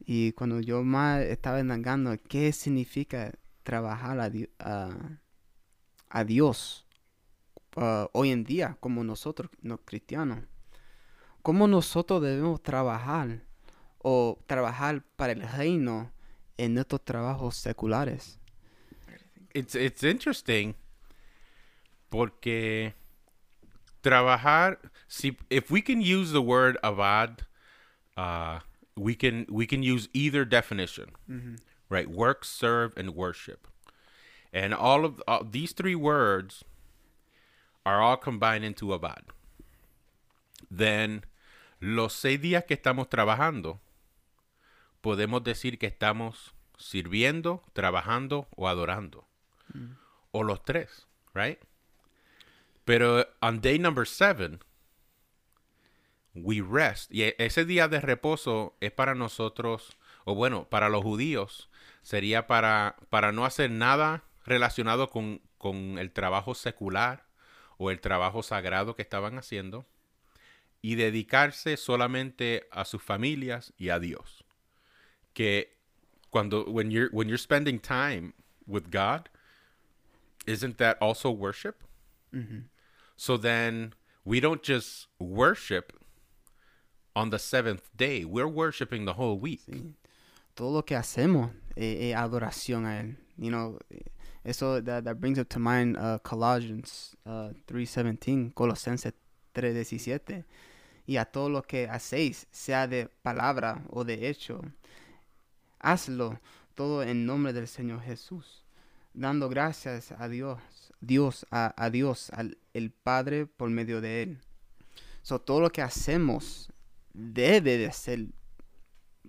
Y 0.00 0.32
cuando 0.32 0.60
yo 0.60 0.82
más 0.82 1.20
estaba 1.22 1.60
indagando 1.60 2.16
qué 2.28 2.52
significa 2.52 3.32
trabajar 3.62 4.20
a, 4.20 4.30
a- 4.60 5.18
a 6.10 6.24
Dios 6.24 6.86
ah, 7.76 8.08
hoy 8.12 8.30
en 8.30 8.44
día, 8.44 8.76
como 8.80 9.04
nosotros, 9.04 9.50
los 9.62 9.80
cristianos, 9.84 10.40
cómo 11.42 11.66
nosotros 11.68 12.22
debemos 12.22 12.62
trabajar 12.62 13.42
o 13.98 14.38
trabajar 14.46 15.02
para 15.16 15.32
el 15.32 15.42
reino 15.42 16.12
en 16.56 16.74
nuestros 16.74 17.04
trabajos 17.04 17.56
seculares. 17.56 18.38
It's 19.54 20.02
interesting 20.04 20.74
porque 22.10 22.94
trabajar. 24.02 24.78
See, 25.08 25.36
if 25.50 25.70
we 25.70 25.80
can 25.82 26.00
use 26.00 26.32
the 26.32 26.42
word 26.42 26.76
avad, 26.82 27.40
uh, 28.16 28.60
we 28.96 29.14
can 29.14 29.46
we 29.48 29.66
can 29.66 29.82
use 29.82 30.08
either 30.12 30.44
definition, 30.44 31.12
right? 31.88 32.10
Work, 32.10 32.44
serve, 32.44 32.92
and 32.96 33.14
worship, 33.14 33.68
and 34.52 34.74
all 34.74 35.04
of 35.04 35.22
uh, 35.26 35.42
these 35.48 35.72
three 35.72 35.94
words 35.94 36.64
are 37.86 38.00
all 38.02 38.16
combined 38.16 38.64
into 38.64 38.92
abad. 38.92 39.22
Then, 40.70 41.24
los 41.80 42.12
seis 42.14 42.40
días 42.40 42.64
que 42.66 42.76
estamos 42.76 43.08
trabajando, 43.08 43.78
podemos 45.02 45.42
decir 45.42 45.78
que 45.78 45.88
estamos 45.88 46.52
sirviendo, 46.76 47.62
trabajando 47.72 48.46
o 48.56 48.66
adorando. 48.66 49.24
O 50.32 50.40
los 50.40 50.62
tres, 50.64 51.06
right? 51.34 51.58
Pero 52.88 53.26
on 53.42 53.60
day 53.60 53.78
number 53.78 54.06
seven, 54.06 54.60
we 56.32 56.62
rest. 56.62 57.12
Y 57.12 57.24
e- 57.24 57.36
ese 57.36 57.66
día 57.66 57.86
de 57.86 58.00
reposo 58.00 58.78
es 58.80 58.92
para 58.92 59.14
nosotros, 59.14 59.98
o 60.24 60.34
bueno, 60.34 60.70
para 60.70 60.88
los 60.88 61.02
judíos, 61.02 61.68
sería 62.00 62.46
para, 62.46 62.96
para 63.10 63.30
no 63.30 63.44
hacer 63.44 63.70
nada 63.70 64.24
relacionado 64.46 65.10
con, 65.10 65.42
con 65.58 65.98
el 65.98 66.12
trabajo 66.12 66.54
secular 66.54 67.26
o 67.76 67.90
el 67.90 68.00
trabajo 68.00 68.42
sagrado 68.42 68.96
que 68.96 69.02
estaban 69.02 69.36
haciendo 69.36 69.84
y 70.80 70.94
dedicarse 70.94 71.76
solamente 71.76 72.68
a 72.70 72.86
sus 72.86 73.02
familias 73.02 73.74
y 73.76 73.90
a 73.90 73.98
Dios. 73.98 74.46
Que 75.34 75.76
cuando 76.30 76.64
when 76.64 76.90
you're 76.90 77.10
when 77.12 77.28
you're 77.28 77.36
spending 77.36 77.80
time 77.80 78.32
with 78.66 78.84
God, 78.90 79.28
isn't 80.46 80.78
that 80.78 80.96
also 81.02 81.30
worship? 81.30 81.84
So 83.18 83.36
then 83.36 83.94
we 84.24 84.38
don't 84.38 84.62
just 84.62 85.08
worship 85.18 85.92
on 87.16 87.30
the 87.30 87.38
seventh 87.38 87.90
day. 87.96 88.24
We're 88.24 88.46
worshiping 88.46 89.06
the 89.06 89.14
whole 89.14 89.40
week. 89.40 89.60
Sí. 89.66 89.94
Todo 90.54 90.76
lo 90.76 90.82
que 90.82 90.96
hacemos 90.96 91.50
es, 91.74 92.12
es 92.12 92.14
adoración 92.14 92.86
a 92.86 93.00
Él. 93.00 93.16
You 93.36 93.50
know, 93.50 93.78
eso 94.44 94.80
that, 94.80 95.02
that 95.04 95.20
brings 95.20 95.36
up 95.38 95.48
to 95.48 95.58
mind 95.58 95.96
uh, 95.96 96.18
Colossians 96.20 97.16
uh, 97.26 97.50
3.17, 97.66 98.54
Colosenses 98.54 99.12
3.17. 99.52 100.44
Y 101.08 101.16
a 101.16 101.24
todo 101.24 101.48
lo 101.48 101.62
que 101.62 101.88
hacéis, 101.88 102.46
sea 102.52 102.86
de 102.86 103.08
palabra 103.24 103.82
o 103.90 104.04
de 104.04 104.28
hecho, 104.28 104.60
hazlo 105.80 106.38
todo 106.76 107.02
en 107.02 107.26
nombre 107.26 107.52
del 107.52 107.66
Señor 107.66 108.02
Jesús, 108.02 108.64
dando 109.12 109.48
gracias 109.48 110.12
a 110.12 110.28
Dios, 110.28 110.60
Dios 111.00 111.46
a, 111.50 111.74
a 111.76 111.90
Dios, 111.90 112.30
al 112.30 112.58
el 112.74 112.90
Padre 112.90 113.46
por 113.46 113.70
medio 113.70 114.00
de 114.00 114.22
Él. 114.22 114.38
So, 115.22 115.40
todo 115.40 115.60
lo 115.60 115.70
que 115.70 115.82
hacemos 115.82 116.72
debe 117.12 117.76
de 117.76 117.92
ser 117.92 118.26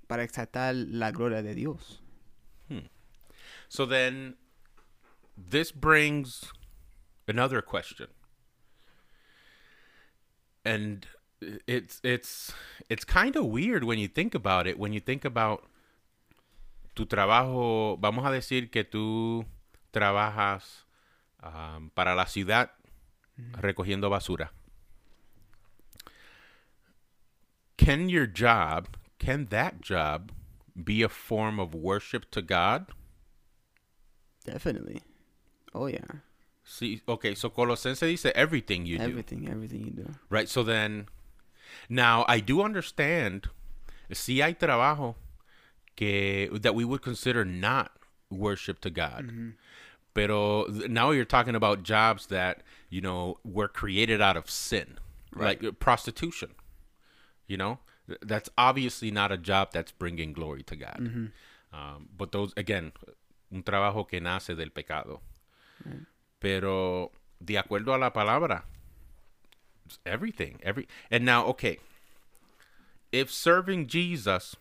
para 0.08 0.24
exaltar 0.24 0.76
la 0.76 1.12
gloria 1.12 1.42
de 1.42 1.56
Dios. 1.56 2.02
So 3.70 3.86
then 3.86 4.36
this 5.38 5.72
brings 5.72 6.52
another 7.28 7.62
question. 7.62 8.08
And 10.66 11.06
it's 11.68 12.02
it's 12.04 12.52
it's 12.90 13.06
kind 13.06 13.36
of 13.36 13.46
weird 13.46 13.84
when 13.84 14.00
you 14.00 14.08
think 14.08 14.34
about 14.34 14.68
it, 14.68 14.78
when 14.78 14.92
you 14.92 15.00
think 15.00 15.24
about 15.24 15.64
tu 16.96 17.06
trabajo, 17.06 17.98
vamos 18.02 18.26
a 18.26 18.32
decir 18.32 18.72
que 18.72 18.84
tú 18.84 19.46
trabajas 19.94 20.86
um, 21.44 21.92
para 21.96 22.16
la 22.16 22.26
ciudad 22.26 22.72
recogiendo 23.62 24.10
basura. 24.10 24.52
Can 27.78 28.10
your 28.10 28.28
job, 28.28 28.98
can 29.20 29.48
that 29.50 29.82
job 29.82 30.32
be 30.76 31.02
a 31.02 31.10
form 31.10 31.60
of 31.60 31.74
worship 31.74 32.30
to 32.32 32.42
God? 32.42 32.88
Definitely. 34.46 35.02
Oh 35.74 35.88
yeah. 35.88 36.22
See, 36.64 37.02
okay, 37.08 37.34
so 37.36 37.50
Colosense 37.50 38.00
dice 38.02 38.32
everything 38.36 38.86
you 38.86 38.98
do, 38.98 39.04
everything, 39.04 39.48
everything 39.50 39.86
you 39.86 39.92
do. 39.92 40.06
right? 40.30 40.48
So 40.48 40.62
then, 40.64 41.08
now 41.90 42.26
I 42.28 42.40
do 42.40 42.62
understand. 42.62 43.48
Si 44.12 44.40
hay 44.42 44.54
trabajo 44.56 45.16
que 45.96 46.50
that 46.60 46.74
we 46.76 46.84
would 46.84 47.02
consider 47.02 47.46
not 47.46 47.92
worship 48.30 48.82
to 48.82 48.90
God, 48.90 49.32
pero 50.20 50.66
now 50.90 51.12
you're 51.12 51.24
talking 51.24 51.56
about 51.56 51.82
jobs 51.82 52.28
that 52.28 52.62
you 52.90 53.00
know 53.00 53.38
were 53.46 53.70
created 53.70 54.22
out 54.22 54.36
of 54.36 54.50
sin, 54.50 54.98
like 55.34 55.64
uh, 55.64 55.72
prostitution. 55.72 56.50
You 57.48 57.56
know, 57.56 57.80
that's 58.22 58.50
obviously 58.58 59.12
not 59.12 59.32
a 59.32 59.38
job 59.38 59.70
that's 59.72 59.94
bringing 59.94 60.34
glory 60.34 60.62
to 60.64 60.76
God. 60.76 61.00
Um, 61.72 62.10
but 62.18 62.34
those 62.34 62.54
again, 62.58 62.92
un 63.50 63.64
trabajo 63.64 64.06
que 64.10 64.20
nace 64.20 64.58
del 64.58 64.72
pecado. 64.72 65.22
Pero 66.42 67.12
de 67.42 67.56
acuerdo 67.56 67.96
a 67.96 67.98
la 67.98 68.10
palabra, 68.10 68.64
everything, 70.06 70.60
every 70.64 70.86
and 71.10 71.24
now 71.24 71.46
okay. 71.46 71.80
If 73.14 73.32
serving 73.32 73.88
Jesus 73.88 74.58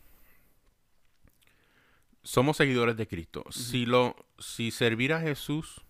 somos 2.29 2.57
seguidores 2.57 2.97
de 2.97 3.07
Cristo, 3.07 3.45
si 3.51 3.87
lo 3.87 4.15
si 4.39 4.71
servir 4.71 5.13
a 5.13 5.21
Jesús 5.21 5.81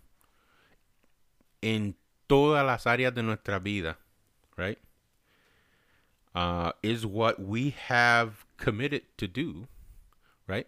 en 1.61 1.97
todas 2.27 2.65
las 2.65 2.87
áreas 2.87 3.15
de 3.15 3.23
nuestra 3.23 3.59
vida, 3.59 3.99
right? 4.57 4.79
uh, 6.39 6.73
is 6.85 7.05
what 7.05 7.41
we 7.41 7.71
have 7.71 8.47
committed 8.57 9.03
to 9.17 9.27
do, 9.27 9.67
right? 10.47 10.67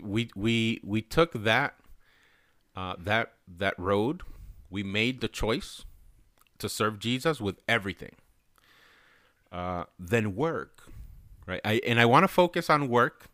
We 0.00 0.30
we 0.34 0.80
we 0.84 1.02
took 1.02 1.32
that 1.32 1.74
uh, 2.76 2.94
that 2.98 3.32
that 3.48 3.78
road. 3.78 4.22
We 4.70 4.82
made 4.82 5.20
the 5.20 5.28
choice 5.28 5.84
to 6.58 6.68
serve 6.68 6.98
Jesus 6.98 7.40
with 7.40 7.60
everything. 7.68 8.14
Uh, 9.52 9.84
then 9.98 10.34
work, 10.36 10.84
right? 11.46 11.60
I 11.64 11.80
and 11.86 12.00
I 12.00 12.06
want 12.06 12.24
to 12.24 12.28
focus 12.28 12.70
on 12.70 12.88
work, 12.88 13.26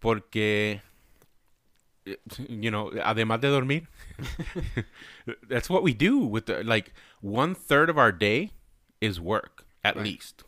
porque 0.00 0.80
eh, 2.06 2.16
you 2.48 2.70
know, 2.70 2.90
además 3.04 3.40
de 3.40 3.48
dormir, 3.48 3.86
that's 5.48 5.68
what 5.70 5.82
we 5.82 5.92
do 5.92 6.18
with 6.18 6.46
the 6.46 6.64
like 6.64 6.92
one 7.20 7.54
third 7.54 7.88
of 7.90 7.98
our 7.98 8.12
day 8.12 8.50
is 9.00 9.20
work 9.20 9.64
at 9.84 9.96
Right. 9.96 10.04
least. 10.04 10.44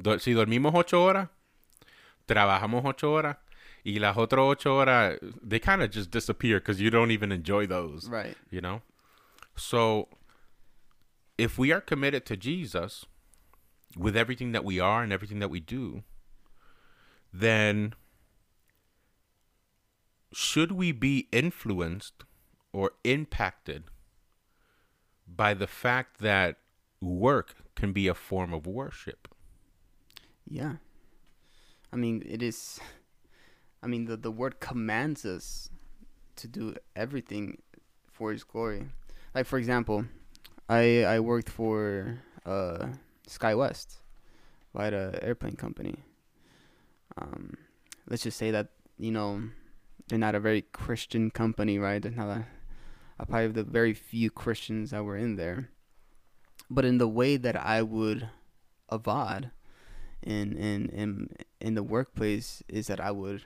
Do- 0.00 0.18
si 0.18 0.32
dormimos 0.34 0.74
ocho 0.74 1.02
horas, 1.04 1.28
trabajamos 2.28 2.84
ocho 2.84 3.12
horas, 3.12 3.36
y 3.84 3.98
las 3.98 4.16
otras 4.16 4.40
ocho 4.40 4.76
horas 4.78 5.18
they 5.42 5.58
kind 5.58 5.82
of 5.82 5.90
just 5.90 6.10
disappear 6.10 6.58
because 6.60 6.80
you 6.80 6.90
don't 6.90 7.10
even 7.10 7.32
enjoy 7.32 7.66
those, 7.66 8.08
Right. 8.08 8.36
you 8.50 8.60
know. 8.60 8.82
So, 9.56 10.08
if 11.36 11.58
we 11.58 11.72
are 11.72 11.80
committed 11.80 12.24
to 12.26 12.36
Jesus 12.36 13.04
with 13.96 14.16
everything 14.16 14.52
that 14.52 14.64
we 14.64 14.78
are 14.80 15.02
and 15.02 15.12
everything 15.12 15.40
that 15.40 15.48
we 15.50 15.60
do, 15.60 16.02
then 17.32 17.94
should 20.32 20.72
we 20.72 20.92
be 20.92 21.28
influenced 21.32 22.24
or 22.72 22.92
impacted 23.04 23.84
by 25.26 25.54
the 25.54 25.66
fact 25.66 26.20
that 26.20 26.56
work 27.00 27.56
can 27.74 27.92
be 27.92 28.06
a 28.06 28.14
form 28.14 28.52
of 28.52 28.66
worship? 28.66 29.28
Yeah. 30.48 30.74
I 31.92 31.96
mean, 31.96 32.22
it 32.26 32.42
is. 32.42 32.78
I 33.82 33.86
mean, 33.86 34.04
the 34.04 34.16
the 34.16 34.30
word 34.30 34.60
commands 34.60 35.24
us 35.24 35.70
to 36.36 36.46
do 36.48 36.74
everything 36.94 37.62
for 38.06 38.32
His 38.32 38.44
glory. 38.44 38.86
Like 39.34 39.46
for 39.46 39.58
example, 39.58 40.04
I 40.68 41.04
I 41.04 41.20
worked 41.20 41.48
for 41.48 42.18
uh 42.46 42.88
SkyWest, 43.28 43.96
right, 44.74 44.92
a 44.92 45.18
airplane 45.22 45.56
company. 45.56 45.96
Um, 47.16 47.56
let's 48.08 48.22
just 48.22 48.38
say 48.38 48.50
that 48.50 48.68
you 48.98 49.10
know 49.10 49.42
they're 50.10 50.18
not 50.18 50.34
a 50.34 50.40
very 50.40 50.62
Christian 50.62 51.30
company, 51.30 51.78
right? 51.78 52.02
They're 52.02 52.10
not 52.10 52.28
a, 52.28 52.46
a 53.18 53.26
probably 53.26 53.48
the 53.48 53.62
very 53.62 53.94
few 53.94 54.28
Christians 54.28 54.90
that 54.90 55.04
were 55.04 55.16
in 55.16 55.36
there. 55.36 55.70
But 56.68 56.84
in 56.84 56.98
the 56.98 57.08
way 57.08 57.36
that 57.36 57.56
I 57.56 57.82
would 57.82 58.28
avoid 58.88 59.52
in 60.22 60.56
in 60.56 60.88
in 60.90 61.28
in 61.60 61.74
the 61.74 61.82
workplace 61.82 62.62
is 62.68 62.88
that 62.88 63.00
I 63.00 63.12
would 63.12 63.44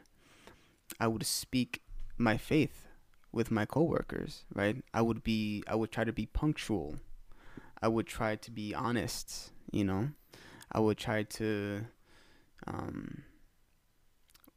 I 0.98 1.06
would 1.06 1.24
speak 1.26 1.82
my 2.16 2.38
faith 2.38 2.88
with 3.30 3.50
my 3.50 3.66
coworkers, 3.66 4.44
right? 4.54 4.82
I 4.94 5.02
would 5.02 5.22
be 5.22 5.62
I 5.68 5.74
would 5.74 5.92
try 5.92 6.04
to 6.04 6.12
be 6.12 6.26
punctual. 6.26 6.96
I 7.82 7.88
would 7.88 8.06
try 8.06 8.36
to 8.36 8.50
be 8.50 8.74
honest, 8.74 9.52
you 9.70 9.84
know. 9.84 10.08
I 10.72 10.80
would 10.80 10.96
try 10.96 11.24
to 11.24 11.84
um 12.66 13.24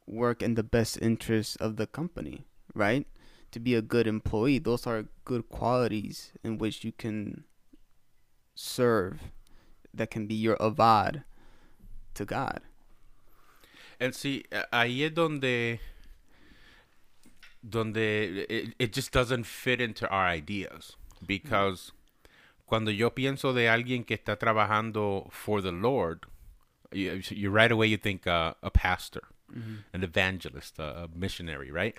work 0.07 0.41
in 0.41 0.55
the 0.55 0.63
best 0.63 0.97
interest 1.01 1.57
of 1.59 1.75
the 1.75 1.85
company, 1.85 2.45
right? 2.73 3.05
To 3.51 3.59
be 3.59 3.75
a 3.75 3.81
good 3.81 4.07
employee, 4.07 4.59
those 4.59 4.87
are 4.87 5.05
good 5.25 5.49
qualities 5.49 6.31
in 6.43 6.57
which 6.57 6.83
you 6.83 6.91
can 6.91 7.43
serve 8.55 9.19
that 9.93 10.09
can 10.09 10.27
be 10.27 10.35
your 10.35 10.57
avad 10.57 11.23
to 12.13 12.25
God. 12.25 12.61
And 13.99 14.13
see, 14.13 14.43
ahí 14.71 15.05
es 15.05 15.11
donde, 15.11 15.79
donde 17.67 17.97
it, 17.97 18.75
it 18.77 18.93
just 18.93 19.11
doesn't 19.11 19.45
fit 19.45 19.81
into 19.81 20.07
our 20.09 20.25
ideas. 20.25 20.95
Because 21.25 21.91
cuando 22.67 22.91
yo 22.91 23.09
pienso 23.09 23.53
de 23.53 23.67
alguien 23.67 24.05
que 24.05 24.17
está 24.17 24.37
trabajando 24.37 25.31
for 25.31 25.61
the 25.61 25.71
Lord, 25.71 26.25
you, 26.91 27.21
you 27.29 27.49
right 27.49 27.71
away 27.71 27.87
you 27.87 27.97
think 27.97 28.27
uh, 28.27 28.53
a 28.61 28.69
pastor, 28.69 29.23
an 29.49 30.03
evangelist, 30.03 30.79
a, 30.79 31.03
a 31.03 31.09
missionary, 31.13 31.71
right? 31.71 31.97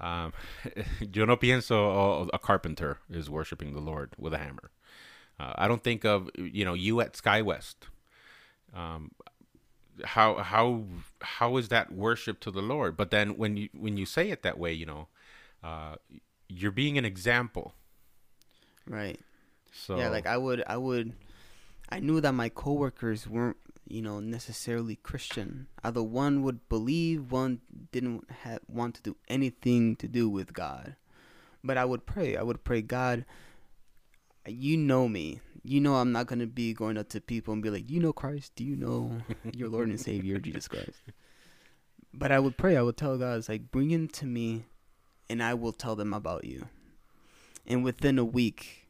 Um, 0.00 0.32
yo 1.12 1.24
no 1.24 1.36
pienso 1.36 1.72
oh, 1.72 2.30
a 2.32 2.38
carpenter 2.38 2.98
is 3.10 3.30
worshiping 3.30 3.72
the 3.72 3.80
Lord 3.80 4.12
with 4.18 4.34
a 4.34 4.38
hammer. 4.38 4.70
Uh, 5.38 5.52
I 5.56 5.68
don't 5.68 5.82
think 5.82 6.04
of 6.04 6.30
you 6.36 6.64
know 6.64 6.74
you 6.74 7.00
at 7.00 7.14
SkyWest. 7.14 7.76
Um, 8.74 9.12
how 10.04 10.36
how 10.36 10.84
how 11.20 11.56
is 11.56 11.68
that 11.68 11.92
worship 11.92 12.40
to 12.40 12.50
the 12.50 12.62
Lord? 12.62 12.96
But 12.96 13.10
then 13.10 13.36
when 13.36 13.56
you 13.56 13.68
when 13.72 13.96
you 13.96 14.06
say 14.06 14.30
it 14.30 14.42
that 14.42 14.58
way, 14.58 14.72
you 14.72 14.86
know, 14.86 15.08
uh, 15.62 15.96
you're 16.48 16.72
being 16.72 16.98
an 16.98 17.04
example. 17.04 17.74
Right. 18.86 19.20
So 19.72 19.96
Yeah, 19.96 20.08
like 20.08 20.26
I 20.26 20.36
would 20.36 20.62
I 20.66 20.76
would 20.76 21.12
I 21.88 22.00
knew 22.00 22.20
that 22.20 22.32
my 22.32 22.48
coworkers 22.48 23.26
weren't, 23.26 23.58
you 23.92 24.00
know, 24.00 24.20
necessarily 24.20 24.96
Christian. 24.96 25.66
Either 25.84 26.02
one 26.02 26.42
would 26.42 26.66
believe, 26.70 27.30
one 27.30 27.60
didn't 27.92 28.24
have 28.30 28.60
want 28.66 28.94
to 28.94 29.02
do 29.02 29.16
anything 29.28 29.96
to 29.96 30.08
do 30.08 30.30
with 30.30 30.54
God. 30.54 30.96
But 31.62 31.76
I 31.76 31.84
would 31.84 32.06
pray. 32.06 32.34
I 32.34 32.42
would 32.42 32.64
pray, 32.64 32.80
God, 32.80 33.26
you 34.46 34.78
know 34.78 35.08
me. 35.08 35.40
You 35.62 35.82
know 35.82 35.96
I'm 35.96 36.10
not 36.10 36.26
gonna 36.26 36.46
be 36.46 36.72
going 36.72 36.96
up 36.96 37.10
to 37.10 37.20
people 37.20 37.52
and 37.52 37.62
be 37.62 37.68
like, 37.68 37.90
You 37.90 38.00
know 38.00 38.14
Christ? 38.14 38.52
Do 38.56 38.64
you 38.64 38.76
know 38.76 39.18
your 39.52 39.68
Lord 39.68 39.88
and 39.88 40.00
Savior 40.00 40.38
Jesus 40.38 40.68
Christ? 40.68 41.02
But 42.14 42.32
I 42.32 42.38
would 42.38 42.56
pray, 42.56 42.78
I 42.78 42.82
would 42.82 42.96
tell 42.96 43.18
God, 43.18 43.36
it's 43.36 43.50
like, 43.50 43.70
bring 43.70 43.90
him 43.90 44.08
to 44.08 44.24
me 44.24 44.64
and 45.28 45.42
I 45.42 45.52
will 45.52 45.72
tell 45.72 45.96
them 45.96 46.14
about 46.14 46.44
you. 46.44 46.68
And 47.66 47.84
within 47.84 48.18
a 48.18 48.24
week, 48.24 48.88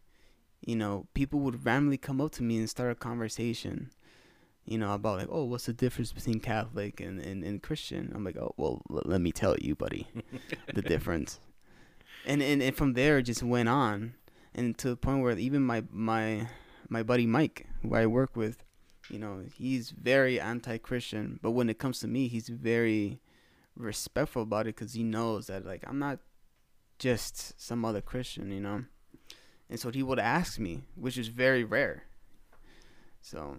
you 0.65 0.77
know, 0.77 1.09
people 1.13 1.41
would 1.41 1.67
randomly 1.67 1.99
come 1.99 2.21
up 2.21 2.31
to 2.33 2.45
me 2.45 2.59
and 2.59 2.71
start 2.71 2.93
a 2.93 2.95
conversation, 2.95 3.91
you 4.65 4.79
know, 4.79 4.95
about 4.95 5.19
like, 5.19 5.29
oh, 5.31 5.45
what's 5.45 5.67
the 5.67 5.73
difference 5.73 6.13
between 6.13 6.41
Catholic 6.41 7.01
and, 7.01 7.21
and, 7.21 7.43
and 7.43 7.63
Christian? 7.63 8.13
I'm 8.15 8.25
like, 8.25 8.37
oh, 8.37 8.55
well, 8.57 8.83
l- 8.91 9.03
let 9.05 9.21
me 9.21 9.33
tell 9.33 9.57
you, 9.59 9.75
buddy, 9.75 10.07
the 10.73 10.83
difference. 10.95 11.41
And, 12.25 12.41
and 12.43 12.63
and 12.63 12.77
from 12.77 12.93
there, 12.93 13.19
it 13.19 13.25
just 13.25 13.43
went 13.43 13.69
on, 13.69 14.15
and 14.55 14.79
to 14.79 14.91
the 14.91 14.97
point 14.97 15.23
where 15.23 15.37
even 15.37 15.63
my 15.63 15.83
my 15.91 16.47
my 16.89 17.03
buddy 17.03 17.27
Mike, 17.27 17.67
who 17.83 17.95
I 17.95 18.07
work 18.07 18.37
with, 18.37 18.63
you 19.11 19.19
know, 19.19 19.43
he's 19.57 19.91
very 19.91 20.39
anti-Christian, 20.39 21.41
but 21.43 21.51
when 21.51 21.69
it 21.69 21.79
comes 21.79 21.99
to 22.01 22.07
me, 22.07 22.29
he's 22.29 22.49
very 22.49 23.21
respectful 23.75 24.43
about 24.43 24.67
it 24.67 24.77
because 24.77 24.93
he 24.93 25.03
knows 25.03 25.49
that 25.49 25.67
like 25.67 25.83
I'm 25.87 25.99
not 25.99 26.21
just 27.01 27.61
some 27.61 27.85
other 27.85 28.01
Christian, 28.01 28.53
you 28.53 28.61
know. 28.61 28.85
And 29.69 29.81
so 29.81 29.91
he 29.91 30.03
would 30.03 30.21
ask 30.21 30.59
me, 30.61 30.83
which 30.95 31.19
is 31.19 31.29
very 31.29 31.65
rare. 31.65 32.05
So 33.21 33.57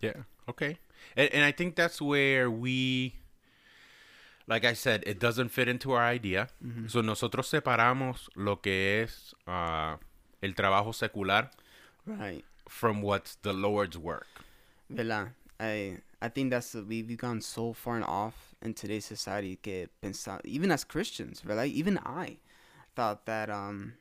Yeah. 0.00 0.24
Okay. 0.48 0.78
And, 1.16 1.28
and 1.32 1.44
I 1.44 1.52
think 1.52 1.76
that's 1.76 2.00
where 2.00 2.50
we, 2.50 3.14
like 4.46 4.64
I 4.64 4.74
said, 4.74 5.02
it 5.06 5.18
doesn't 5.18 5.48
fit 5.50 5.68
into 5.68 5.92
our 5.92 6.04
idea. 6.04 6.48
So 6.88 7.00
nosotros 7.00 7.50
separamos 7.50 8.28
lo 8.36 8.56
que 8.56 9.02
es 9.02 9.34
uh, 9.46 9.96
el 10.42 10.54
trabajo 10.54 10.94
secular 10.94 11.50
right, 12.06 12.44
from 12.68 13.02
what's 13.02 13.36
the 13.42 13.52
Lord's 13.52 13.96
work. 13.98 14.26
¿verdad? 14.90 15.32
I 15.58 15.98
I 16.22 16.28
think 16.28 16.50
that's 16.50 16.74
we 16.74 17.02
we've 17.02 17.16
gone 17.18 17.40
so 17.40 17.72
far 17.72 17.96
and 17.96 18.04
off 18.04 18.54
in 18.62 18.74
today's 18.74 19.04
society 19.04 19.58
que 19.60 19.88
pensa, 20.02 20.40
even 20.44 20.70
as 20.70 20.84
Christians, 20.84 21.42
right? 21.44 21.70
Even 21.72 21.98
I 22.04 22.38
thought 22.94 23.26
that 23.26 23.50
um 23.50 23.94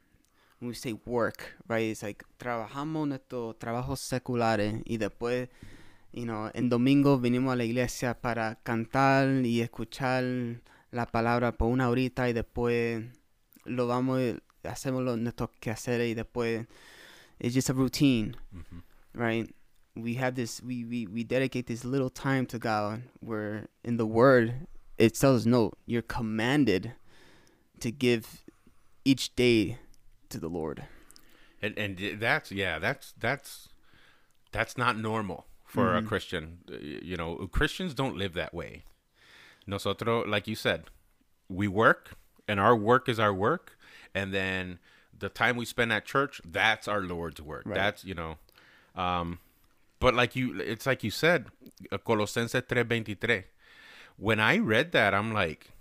when 0.59 0.69
we 0.69 0.75
say 0.75 0.93
work, 1.05 1.55
right? 1.67 1.89
It's 1.91 2.03
like 2.03 2.23
trabajamos 2.39 3.07
nuestros 3.07 3.55
trabajos 3.57 3.99
seculares 3.99 4.81
y 4.85 4.97
después, 4.97 5.49
you 6.15 6.25
know, 6.25 6.49
en 6.53 6.69
domingo 6.69 7.19
venimos 7.19 7.51
a 7.51 7.55
la 7.57 7.65
iglesia 7.65 8.13
para 8.21 8.55
cantar 8.63 9.45
y 9.45 9.59
escuchar 9.59 10.23
la 10.91 11.05
palabra 11.07 11.51
por 11.51 11.67
una 11.67 11.89
horita 11.89 12.29
y 12.29 12.33
después 12.33 13.03
lo 13.65 13.87
vamos 13.87 14.21
hacemos 14.63 15.03
lo, 15.03 15.17
nuestros 15.17 15.49
quehaceres 15.59 16.09
y 16.09 16.13
después 16.13 16.67
it's 17.39 17.53
just 17.53 17.69
a 17.69 17.73
routine, 17.73 18.37
mm-hmm. 18.53 18.79
right? 19.13 19.53
We 19.93 20.15
have 20.15 20.35
this 20.35 20.63
we, 20.63 20.85
we 20.85 21.05
we 21.05 21.25
dedicate 21.25 21.67
this 21.67 21.83
little 21.83 22.09
time 22.09 22.45
to 22.47 22.59
God 22.59 23.03
where 23.19 23.67
in 23.83 23.97
the 23.97 24.05
word 24.05 24.67
it 24.97 25.15
tells 25.15 25.45
no, 25.45 25.73
you're 25.85 26.01
commanded 26.01 26.93
to 27.81 27.91
give 27.91 28.45
each 29.03 29.35
day 29.35 29.79
to 30.29 30.39
the 30.39 30.47
Lord. 30.47 30.85
And 31.61 31.77
and 31.77 32.21
that's 32.21 32.53
yeah, 32.53 32.79
that's 32.79 33.13
that's 33.19 33.67
that's 34.53 34.77
not 34.77 34.97
normal 34.97 35.45
for 35.75 35.95
a 35.95 36.01
Christian. 36.01 36.59
Uh, 36.71 36.77
You 37.11 37.17
know, 37.17 37.47
Christians 37.51 37.93
don't 37.93 38.17
live 38.17 38.33
that 38.33 38.53
way. 38.53 38.83
Nosotros, 39.67 40.27
like 40.27 40.47
you 40.47 40.55
said, 40.55 40.85
we 41.49 41.67
work, 41.67 42.15
and 42.47 42.59
our 42.59 42.75
work 42.75 43.09
is 43.09 43.19
our 43.19 43.33
work, 43.33 43.77
and 44.13 44.33
then 44.33 44.79
the 45.17 45.29
time 45.29 45.55
we 45.57 45.65
spend 45.65 45.91
at 45.93 46.05
church, 46.05 46.41
that's 46.43 46.87
our 46.87 47.01
Lord's 47.01 47.41
work. 47.41 47.63
Right. 47.65 47.75
That's 47.75 48.03
you 48.05 48.15
know, 48.15 48.37
um, 48.95 49.39
but 49.99 50.13
like 50.13 50.35
you, 50.35 50.59
it's 50.59 50.85
like 50.85 51.03
you 51.03 51.11
said, 51.11 51.47
uh, 51.91 51.97
Colosenses 51.97 52.61
3.23. 52.61 53.43
When 54.17 54.39
I 54.39 54.57
read 54.57 54.91
that, 54.91 55.13
I'm 55.13 55.33
like, 55.33 55.71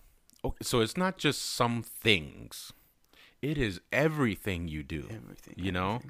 okay, 0.44 0.62
so 0.62 0.80
it's 0.80 0.96
not 0.96 1.18
just 1.18 1.42
some 1.42 1.82
things. 1.82 2.72
It 3.42 3.58
is 3.58 3.80
everything 3.92 4.68
you 4.68 4.82
do. 4.82 5.06
Everything. 5.10 5.54
You 5.56 5.72
know? 5.72 6.00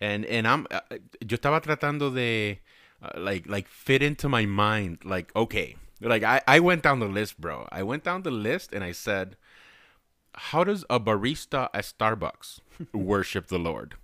And 0.00 0.24
and 0.26 0.46
I'm 0.46 0.66
uh, 0.70 0.80
yo 1.20 1.36
estaba 1.36 1.60
tratando 1.62 2.14
de 2.14 2.60
uh, 3.02 3.10
like 3.16 3.46
like 3.48 3.68
fit 3.68 4.02
into 4.02 4.28
my 4.28 4.46
mind 4.46 4.98
like 5.04 5.34
okay. 5.36 5.76
Like 6.00 6.22
I 6.22 6.42
I 6.46 6.60
went 6.60 6.82
down 6.82 6.98
the 7.00 7.08
list, 7.08 7.40
bro. 7.40 7.66
I 7.72 7.82
went 7.82 8.04
down 8.04 8.22
the 8.22 8.30
list 8.30 8.72
and 8.72 8.84
I 8.84 8.92
said 8.92 9.36
how 10.34 10.64
does 10.64 10.84
a 10.90 11.00
barista 11.00 11.68
at 11.72 11.84
Starbucks 11.84 12.60
worship 12.92 13.46
the 13.48 13.58
Lord? 13.58 13.94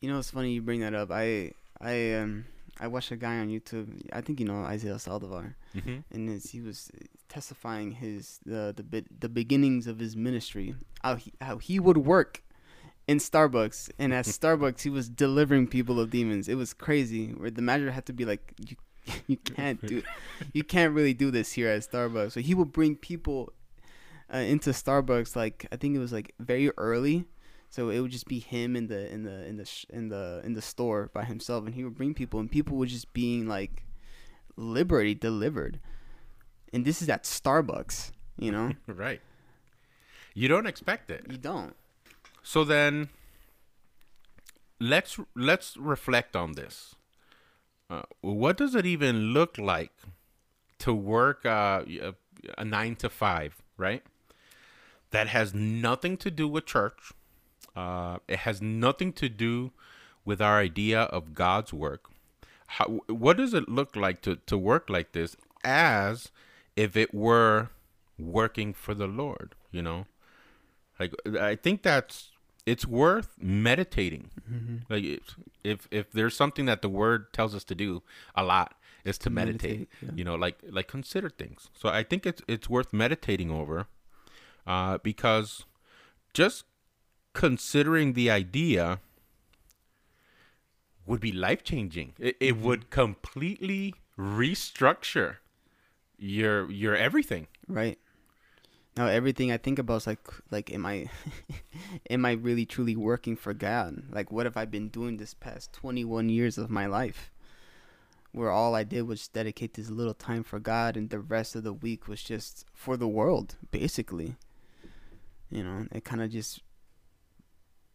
You 0.00 0.08
know, 0.10 0.18
it's 0.18 0.30
funny 0.30 0.52
you 0.52 0.62
bring 0.62 0.80
that 0.80 0.94
up. 0.94 1.10
I 1.10 1.52
I 1.80 2.12
um 2.14 2.44
I 2.80 2.86
watched 2.86 3.10
a 3.10 3.16
guy 3.16 3.38
on 3.38 3.48
YouTube. 3.48 4.00
I 4.12 4.20
think 4.20 4.38
you 4.38 4.46
know 4.46 4.62
Isaiah 4.62 4.94
Saldivar, 4.94 5.54
Mhm. 5.74 6.04
and 6.12 6.40
he 6.42 6.60
was 6.60 6.90
testifying 7.28 7.92
his 7.92 8.38
the 8.46 8.72
the 8.76 8.84
bit 8.84 9.20
the 9.20 9.28
beginnings 9.28 9.86
of 9.88 9.98
his 9.98 10.14
ministry. 10.16 10.76
How 11.02 11.16
he 11.16 11.32
how 11.40 11.58
he 11.58 11.80
would 11.80 11.98
work 11.98 12.42
in 13.08 13.18
Starbucks, 13.18 13.90
and 13.98 14.12
at 14.14 14.26
Starbucks 14.26 14.82
he 14.82 14.90
was 14.90 15.08
delivering 15.08 15.66
people 15.66 15.98
of 15.98 16.10
demons. 16.10 16.48
It 16.48 16.54
was 16.54 16.72
crazy. 16.74 17.30
Where 17.32 17.50
the 17.50 17.62
manager 17.62 17.90
had 17.90 18.06
to 18.06 18.12
be 18.12 18.24
like, 18.24 18.52
you 18.58 18.76
you 19.26 19.38
can't 19.38 19.80
do 19.84 20.02
you 20.52 20.62
can't 20.62 20.94
really 20.94 21.14
do 21.14 21.30
this 21.30 21.52
here 21.52 21.68
at 21.68 21.82
Starbucks. 21.82 22.32
So 22.32 22.40
he 22.40 22.54
would 22.54 22.72
bring 22.72 22.94
people 22.94 23.52
uh, 24.32 24.38
into 24.38 24.70
Starbucks 24.70 25.34
like 25.34 25.66
I 25.72 25.76
think 25.76 25.96
it 25.96 25.98
was 25.98 26.12
like 26.12 26.34
very 26.38 26.70
early. 26.76 27.24
So 27.70 27.90
it 27.90 28.00
would 28.00 28.10
just 28.10 28.28
be 28.28 28.38
him 28.38 28.76
in 28.76 28.86
the 28.88 29.10
in 29.12 29.24
the 29.24 29.46
in 29.46 29.56
the 29.56 29.64
sh- 29.64 29.86
in 29.90 30.08
the 30.08 30.40
in 30.44 30.54
the 30.54 30.62
store 30.62 31.10
by 31.12 31.24
himself, 31.24 31.66
and 31.66 31.74
he 31.74 31.84
would 31.84 31.96
bring 31.96 32.14
people, 32.14 32.40
and 32.40 32.50
people 32.50 32.76
were 32.76 32.86
just 32.86 33.12
being 33.12 33.46
like 33.46 33.84
liberated, 34.56 35.20
delivered. 35.20 35.80
And 36.72 36.84
this 36.84 37.00
is 37.02 37.08
at 37.08 37.24
Starbucks, 37.24 38.12
you 38.38 38.50
know. 38.52 38.72
Right. 38.86 39.20
You 40.34 40.48
don't 40.48 40.66
expect 40.66 41.10
it. 41.10 41.26
you 41.30 41.36
don't. 41.38 41.74
So 42.48 42.64
then 42.64 43.10
let's 44.80 45.20
let's 45.36 45.76
reflect 45.76 46.34
on 46.34 46.52
this. 46.52 46.94
Uh, 47.90 48.04
what 48.22 48.56
does 48.56 48.74
it 48.74 48.86
even 48.86 49.34
look 49.34 49.58
like 49.58 49.92
to 50.78 50.94
work 50.94 51.44
uh, 51.44 51.82
a, 52.56 52.64
nine 52.64 52.96
to 52.96 53.10
five, 53.10 53.60
right? 53.76 54.02
That 55.10 55.28
has 55.28 55.52
nothing 55.52 56.16
to 56.16 56.30
do 56.30 56.48
with 56.48 56.64
church. 56.64 57.12
Uh, 57.76 58.16
it 58.26 58.38
has 58.38 58.62
nothing 58.62 59.12
to 59.20 59.28
do 59.28 59.72
with 60.24 60.40
our 60.40 60.58
idea 60.58 61.02
of 61.02 61.34
God's 61.34 61.74
work. 61.74 62.08
How, 62.78 63.02
what 63.08 63.36
does 63.36 63.52
it 63.52 63.68
look 63.68 63.94
like 63.94 64.22
to, 64.22 64.36
to 64.46 64.56
work 64.56 64.88
like 64.88 65.12
this 65.12 65.36
as 65.64 66.30
if 66.76 66.96
it 66.96 67.12
were 67.12 67.68
working 68.18 68.72
for 68.72 68.94
the 68.94 69.06
Lord, 69.06 69.54
you 69.70 69.82
know? 69.82 70.06
Like 70.98 71.12
I 71.38 71.54
think 71.54 71.82
that's 71.82 72.30
it's 72.72 72.86
worth 72.86 73.30
meditating. 73.40 74.24
Like 74.92 75.04
if, 75.04 75.36
if 75.64 75.88
if 75.90 76.06
there's 76.12 76.36
something 76.36 76.66
that 76.66 76.80
the 76.82 76.88
word 77.02 77.32
tells 77.32 77.54
us 77.54 77.64
to 77.64 77.74
do 77.74 78.02
a 78.34 78.42
lot 78.42 78.74
is 79.04 79.18
to 79.18 79.30
meditate. 79.30 79.62
meditate, 79.62 79.88
yeah. 80.02 80.10
You 80.18 80.24
know, 80.24 80.36
like 80.44 80.56
like 80.76 80.88
consider 80.88 81.30
things. 81.30 81.70
So 81.80 81.88
I 81.88 82.02
think 82.02 82.26
it's 82.26 82.42
it's 82.46 82.68
worth 82.68 82.92
meditating 82.92 83.50
over, 83.50 83.86
uh, 84.66 84.98
because 85.10 85.64
just 86.34 86.64
considering 87.32 88.12
the 88.14 88.30
idea 88.30 89.00
would 91.06 91.20
be 91.20 91.32
life 91.32 91.62
changing. 91.64 92.12
It, 92.18 92.36
it 92.40 92.56
would 92.58 92.90
completely 92.90 93.94
restructure 94.18 95.36
your 96.18 96.70
your 96.70 96.94
everything. 96.96 97.46
Right. 97.66 97.98
Now 98.98 99.06
everything 99.06 99.52
I 99.52 99.58
think 99.58 99.78
about 99.78 99.98
is 99.98 100.06
like 100.08 100.26
like 100.50 100.72
am 100.72 100.84
I 100.84 101.08
am 102.10 102.26
I 102.26 102.32
really 102.32 102.66
truly 102.66 102.96
working 102.96 103.36
for 103.36 103.54
God? 103.54 104.02
Like 104.10 104.32
what 104.32 104.44
have 104.44 104.56
I 104.56 104.64
been 104.64 104.88
doing 104.88 105.18
this 105.18 105.34
past 105.34 105.72
21 105.72 106.28
years 106.30 106.58
of 106.58 106.68
my 106.68 106.86
life? 106.86 107.30
Where 108.32 108.50
all 108.50 108.74
I 108.74 108.82
did 108.82 109.02
was 109.02 109.28
dedicate 109.28 109.74
this 109.74 109.88
little 109.88 110.14
time 110.14 110.42
for 110.42 110.58
God 110.58 110.96
and 110.96 111.10
the 111.10 111.20
rest 111.20 111.54
of 111.54 111.62
the 111.62 111.72
week 111.72 112.08
was 112.08 112.24
just 112.24 112.66
for 112.74 112.96
the 112.96 113.06
world, 113.06 113.54
basically. 113.70 114.34
You 115.48 115.62
know, 115.62 115.86
it 115.92 116.04
kind 116.04 116.20
of 116.20 116.32
just 116.32 116.60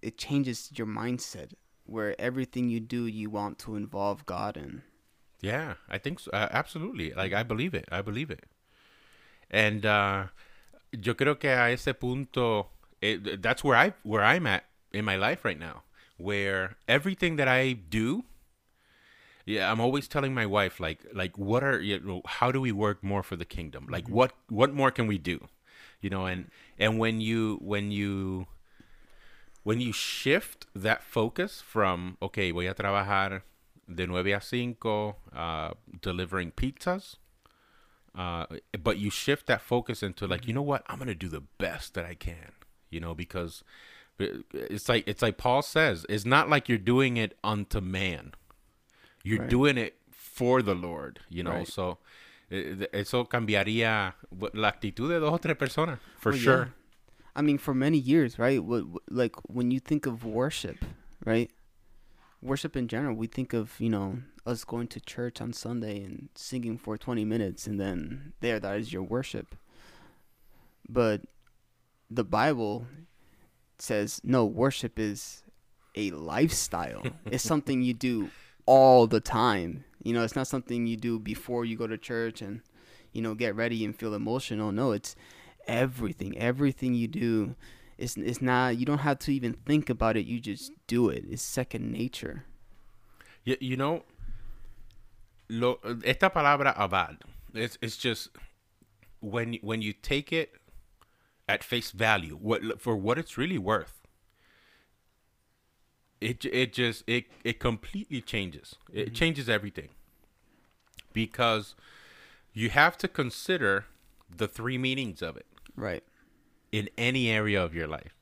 it 0.02 0.18
changes 0.18 0.72
your 0.74 0.88
mindset 0.88 1.52
where 1.86 2.16
everything 2.18 2.70
you 2.70 2.80
do 2.80 3.08
you 3.08 3.30
want 3.30 3.60
to 3.60 3.76
involve 3.76 4.26
God 4.26 4.56
in. 4.56 4.84
Yeah, 5.42 5.74
I 5.90 5.98
think 5.98 6.22
so. 6.22 6.32
Uh, 6.32 6.48
absolutely. 6.50 7.12
Like 7.12 7.34
I 7.34 7.44
believe 7.44 7.74
it. 7.74 7.90
I 7.92 8.02
believe 8.02 8.32
it. 8.32 8.46
And 9.52 9.86
uh, 9.86 10.28
yo 10.94 11.16
creo 11.16 11.40
que 11.40 11.50
a 11.50 11.72
ese 11.72 11.94
punto, 11.94 12.68
it, 13.02 13.42
that's 13.42 13.64
where 13.64 13.76
I 13.76 13.94
where 14.04 14.24
I'm 14.24 14.48
at 14.48 14.64
in 14.92 15.06
my 15.06 15.16
life 15.16 15.44
right 15.44 15.60
now, 15.60 15.84
where 16.18 16.76
everything 16.88 17.36
that 17.38 17.48
I 17.48 17.74
do, 17.74 18.24
yeah, 19.46 19.72
I'm 19.72 19.82
always 19.82 20.08
telling 20.08 20.34
my 20.34 20.46
wife 20.46 20.80
like 20.80 21.06
like 21.14 21.38
what 21.38 21.64
are 21.64 21.82
you 21.82 22.00
know, 22.00 22.22
how 22.26 22.52
do 22.52 22.62
we 22.62 22.72
work 22.72 23.04
more 23.04 23.24
for 23.24 23.36
the 23.36 23.46
kingdom? 23.46 23.88
Like 23.90 24.08
what 24.08 24.34
what 24.50 24.74
more 24.74 24.92
can 24.92 25.08
we 25.08 25.18
do? 25.18 25.48
You 26.00 26.10
know, 26.10 26.26
and 26.26 26.50
and 26.78 27.00
when 27.00 27.22
you 27.22 27.60
when 27.62 27.92
you 27.92 28.48
when 29.64 29.80
you 29.82 29.92
shift 29.92 30.68
that 30.76 31.04
focus 31.04 31.62
from 31.62 32.18
okay, 32.22 32.52
voy 32.52 32.70
a 32.70 32.74
trabajar 32.74 33.42
de 33.94 34.08
nueve 34.08 34.28
a 34.28 34.42
cinco, 34.42 35.18
uh, 35.36 35.72
delivering 36.02 36.52
pizzas, 36.52 37.18
uh, 38.16 38.46
but 38.82 38.98
you 38.98 39.10
shift 39.10 39.48
that 39.48 39.62
focus 39.62 40.04
into 40.04 40.28
like, 40.28 40.48
you 40.48 40.54
know 40.54 40.62
what, 40.62 40.84
I'm 40.88 41.00
gonna 41.00 41.16
do 41.16 41.30
the 41.30 41.42
best 41.58 41.94
that 41.96 42.06
I 42.06 42.14
can, 42.16 42.52
you 42.90 43.00
know, 43.00 43.14
because 43.16 43.64
it's 44.20 44.88
like 44.88 45.08
it's 45.08 45.22
like 45.22 45.38
Paul 45.38 45.62
says, 45.62 46.06
it's 46.10 46.26
not 46.26 46.50
like 46.50 46.70
you're 46.70 46.78
doing 46.78 47.18
it 47.18 47.38
unto 47.44 47.82
man, 47.82 48.34
you're 49.24 49.40
Right. 49.40 49.50
doing 49.50 49.78
it 49.78 49.96
for 50.12 50.62
the 50.62 50.76
Lord, 50.76 51.20
you 51.30 51.44
know. 51.44 51.52
Right. 51.52 51.68
So 51.68 51.98
eh, 52.52 52.86
eso 52.94 53.26
cambiaría 53.26 54.14
la 54.54 54.68
actitud 54.72 55.10
de 55.10 55.20
dos 55.20 55.34
o 55.34 55.38
tres 55.38 55.58
personas 55.58 55.98
for 56.18 56.32
Well, 56.32 56.38
yeah. 56.40 56.44
sure. 56.44 56.74
I 57.36 57.42
mean, 57.42 57.58
for 57.58 57.74
many 57.74 57.98
years, 57.98 58.38
right? 58.38 58.62
Like 59.10 59.36
when 59.50 59.72
you 59.72 59.80
think 59.80 60.06
of 60.06 60.24
worship, 60.24 60.78
right? 61.26 61.50
Worship 62.44 62.76
in 62.76 62.88
general, 62.90 63.16
we 63.16 63.28
think 63.28 63.54
of 63.54 63.80
you 63.80 63.90
know 63.90 64.20
us 64.46 64.66
going 64.66 64.88
to 64.88 65.00
church 65.00 65.40
on 65.40 65.54
Sunday 65.54 66.04
and 66.04 66.30
singing 66.36 66.78
for 66.78 66.98
twenty 66.98 67.24
minutes, 67.24 67.68
and 67.68 67.80
then 67.80 68.34
there, 68.42 68.60
that 68.60 68.78
is 68.78 68.92
your 68.92 69.04
worship. 69.04 69.56
But 70.88 71.22
the 72.12 72.26
Bible 72.26 72.86
says 73.80 74.20
no, 74.24 74.46
worship 74.46 75.00
is 75.00 75.44
a 75.96 76.12
lifestyle. 76.12 77.04
it's 77.26 77.44
something 77.44 77.82
you 77.82 77.94
do 77.94 78.30
all 78.66 79.08
the 79.08 79.22
time. 79.22 79.86
You 80.04 80.14
know, 80.14 80.24
it's 80.24 80.36
not 80.36 80.48
something 80.48 80.86
you 80.86 80.98
do 80.98 81.20
before 81.20 81.64
you 81.64 81.78
go 81.78 81.88
to 81.88 81.98
church 81.98 82.42
and 82.42 82.62
you 83.14 83.22
know 83.22 83.36
get 83.36 83.56
ready 83.56 83.86
and 83.86 83.96
feel 83.96 84.14
emotional. 84.14 84.72
No, 84.72 84.92
it's 84.92 85.16
everything 85.66 86.38
everything 86.38 86.94
you 86.94 87.08
do 87.08 87.56
it's, 87.98 88.18
it's 88.18 88.42
not 88.42 88.78
you 88.78 88.86
don't 88.86 89.00
have 89.00 89.20
to 89.20 89.34
even 89.34 89.54
think 89.54 89.90
about 89.90 90.18
it 90.18 90.26
you 90.26 90.40
just 90.40 90.72
do 90.88 91.10
it. 91.10 91.24
It's 91.30 91.42
second 91.42 91.92
nature. 91.92 92.46
You, 93.44 93.58
you 93.60 93.78
know, 93.78 94.04
lo, 95.50 95.80
esta 96.04 96.30
palabra 96.30 96.74
abad, 96.78 97.18
it's, 97.54 97.78
it's 97.82 97.98
just 97.98 98.30
when 99.20 99.56
when 99.62 99.82
you 99.82 99.94
take 99.94 100.34
it 100.34 100.56
at 101.48 101.64
face 101.64 101.92
value, 101.92 102.36
what 102.36 102.82
for 102.82 102.96
what 102.96 103.18
it's 103.18 103.38
really 103.38 103.58
worth. 103.58 104.02
It 106.22 106.46
it 106.46 106.74
just 106.74 107.04
it 107.06 107.26
it 107.44 107.60
completely 107.60 108.22
changes. 108.22 108.76
It 108.92 109.08
mm-hmm. 109.08 109.14
changes 109.14 109.50
everything. 109.50 109.90
Because 111.12 111.76
you 112.54 112.70
have 112.70 112.98
to 112.98 113.08
consider 113.08 113.86
the 114.36 114.48
three 114.48 114.80
meanings 114.80 115.22
of 115.22 115.38
it. 115.38 115.46
Right 115.76 116.04
in 116.74 116.90
any 116.98 117.30
area 117.30 117.64
of 117.64 117.74
your 117.74 117.88
life. 117.88 118.14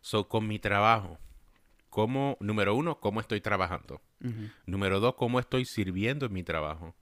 So 0.00 0.28
con 0.28 0.46
mi 0.46 0.58
trabajo, 0.60 1.18
como 1.90 2.36
número 2.40 2.74
uno, 2.76 3.00
cómo 3.00 3.20
estoy 3.20 3.40
trabajando. 3.40 4.00
Número 4.66 5.00
dos, 5.00 5.14
cómo 5.16 5.40
estoy 5.40 5.64
sirviendo 5.64 6.26
en 6.26 6.32
mi 6.32 6.42
trabajo. 6.44 6.94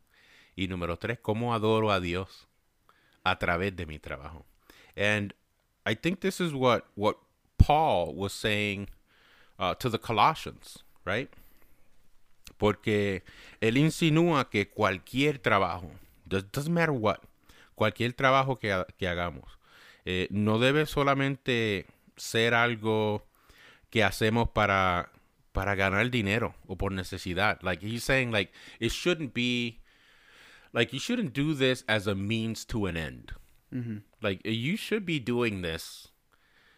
Y 0.56 0.68
número 0.68 0.96
tres, 0.96 1.18
cómo 1.20 1.52
adoro 1.54 1.90
a 1.90 2.00
Dios 2.00 2.46
a 3.22 3.38
través 3.38 3.76
de 3.76 3.84
mi 3.84 3.98
trabajo. 3.98 4.46
And 4.96 5.34
I 5.84 5.94
think 5.94 6.20
this 6.20 6.40
is 6.40 6.52
what, 6.54 6.84
what 6.96 7.16
Paul 7.58 8.14
was 8.14 8.32
saying 8.32 8.88
uh, 9.58 9.74
to 9.74 9.90
the 9.90 9.98
Colossians, 9.98 10.82
right? 11.04 11.28
Porque 12.56 13.22
él 13.60 13.76
insinúa 13.76 14.48
que 14.48 14.68
cualquier 14.70 15.38
trabajo, 15.38 15.90
does- 16.24 16.50
doesn't 16.50 16.72
matter 16.72 16.92
what, 16.94 17.18
cualquier 17.74 18.14
trabajo 18.14 18.56
que 18.58 19.06
hagamos, 19.06 19.55
eh, 20.06 20.28
no 20.30 20.58
debe 20.58 20.86
solamente 20.86 21.86
ser 22.16 22.54
algo 22.54 23.26
que 23.90 24.04
hacemos 24.04 24.48
para, 24.50 25.10
para 25.52 25.74
ganar 25.74 26.10
dinero 26.10 26.54
o 26.66 26.76
por 26.76 26.92
necesidad. 26.92 27.62
Like 27.62 27.82
he's 27.82 28.04
saying 28.04 28.30
like 28.30 28.52
it 28.78 28.92
shouldn't 28.92 29.34
be 29.34 29.80
like 30.72 30.92
you 30.92 31.00
shouldn't 31.00 31.32
do 31.32 31.54
this 31.54 31.84
as 31.88 32.06
a 32.06 32.14
means 32.14 32.64
to 32.66 32.86
an 32.86 32.96
end. 32.96 33.32
Mm-hmm. 33.74 33.98
Like 34.22 34.40
you 34.44 34.76
should 34.76 35.04
be 35.04 35.18
doing 35.18 35.62
this 35.62 36.08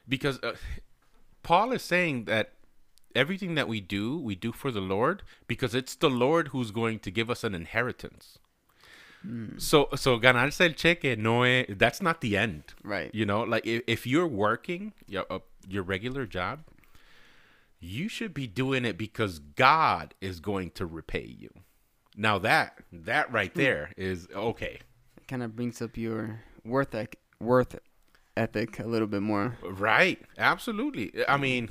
because 0.08 0.40
uh, 0.42 0.54
Paul 1.42 1.72
is 1.72 1.82
saying 1.82 2.24
that 2.24 2.54
everything 3.14 3.54
that 3.56 3.68
we 3.68 3.80
do, 3.80 4.18
we 4.18 4.34
do 4.34 4.52
for 4.52 4.70
the 4.70 4.80
Lord 4.80 5.22
because 5.46 5.74
it's 5.74 5.94
the 5.94 6.10
Lord 6.10 6.48
who's 6.48 6.70
going 6.70 6.98
to 7.00 7.10
give 7.10 7.30
us 7.30 7.44
an 7.44 7.54
inheritance. 7.54 8.38
So 9.58 9.88
so 9.96 10.18
ganarse 10.18 10.60
el 10.60 10.74
cheque 10.74 11.18
no 11.18 11.42
es, 11.42 11.66
that's 11.70 12.00
not 12.00 12.20
the 12.20 12.36
end. 12.36 12.74
Right. 12.84 13.12
You 13.14 13.26
know, 13.26 13.42
like 13.42 13.66
if, 13.66 13.82
if 13.86 14.06
you're 14.06 14.26
working 14.26 14.92
your 15.06 15.26
uh, 15.28 15.40
your 15.68 15.82
regular 15.82 16.24
job, 16.24 16.60
you 17.80 18.08
should 18.08 18.32
be 18.32 18.46
doing 18.46 18.84
it 18.84 18.96
because 18.96 19.38
God 19.38 20.14
is 20.20 20.40
going 20.40 20.70
to 20.72 20.86
repay 20.86 21.26
you. 21.38 21.50
Now 22.16 22.38
that 22.38 22.78
that 22.92 23.32
right 23.32 23.54
there 23.54 23.92
is 23.96 24.28
okay. 24.34 24.78
It 25.16 25.28
kind 25.28 25.42
of 25.42 25.54
brings 25.56 25.82
up 25.82 25.96
your 25.96 26.40
worth 26.64 26.94
ec- 26.94 27.18
worth 27.40 27.78
ethic 28.36 28.78
a 28.78 28.86
little 28.86 29.08
bit 29.08 29.22
more. 29.22 29.58
Right. 29.62 30.20
Absolutely. 30.38 31.12
I 31.28 31.36
mean, 31.36 31.70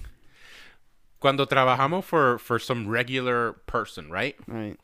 cuando 1.19 1.45
trabajamos 1.45 2.03
for 2.03 2.37
for 2.37 2.59
some 2.59 2.87
regular 2.87 3.53
person, 3.53 4.09
right? 4.11 4.35
Right. 4.47 4.77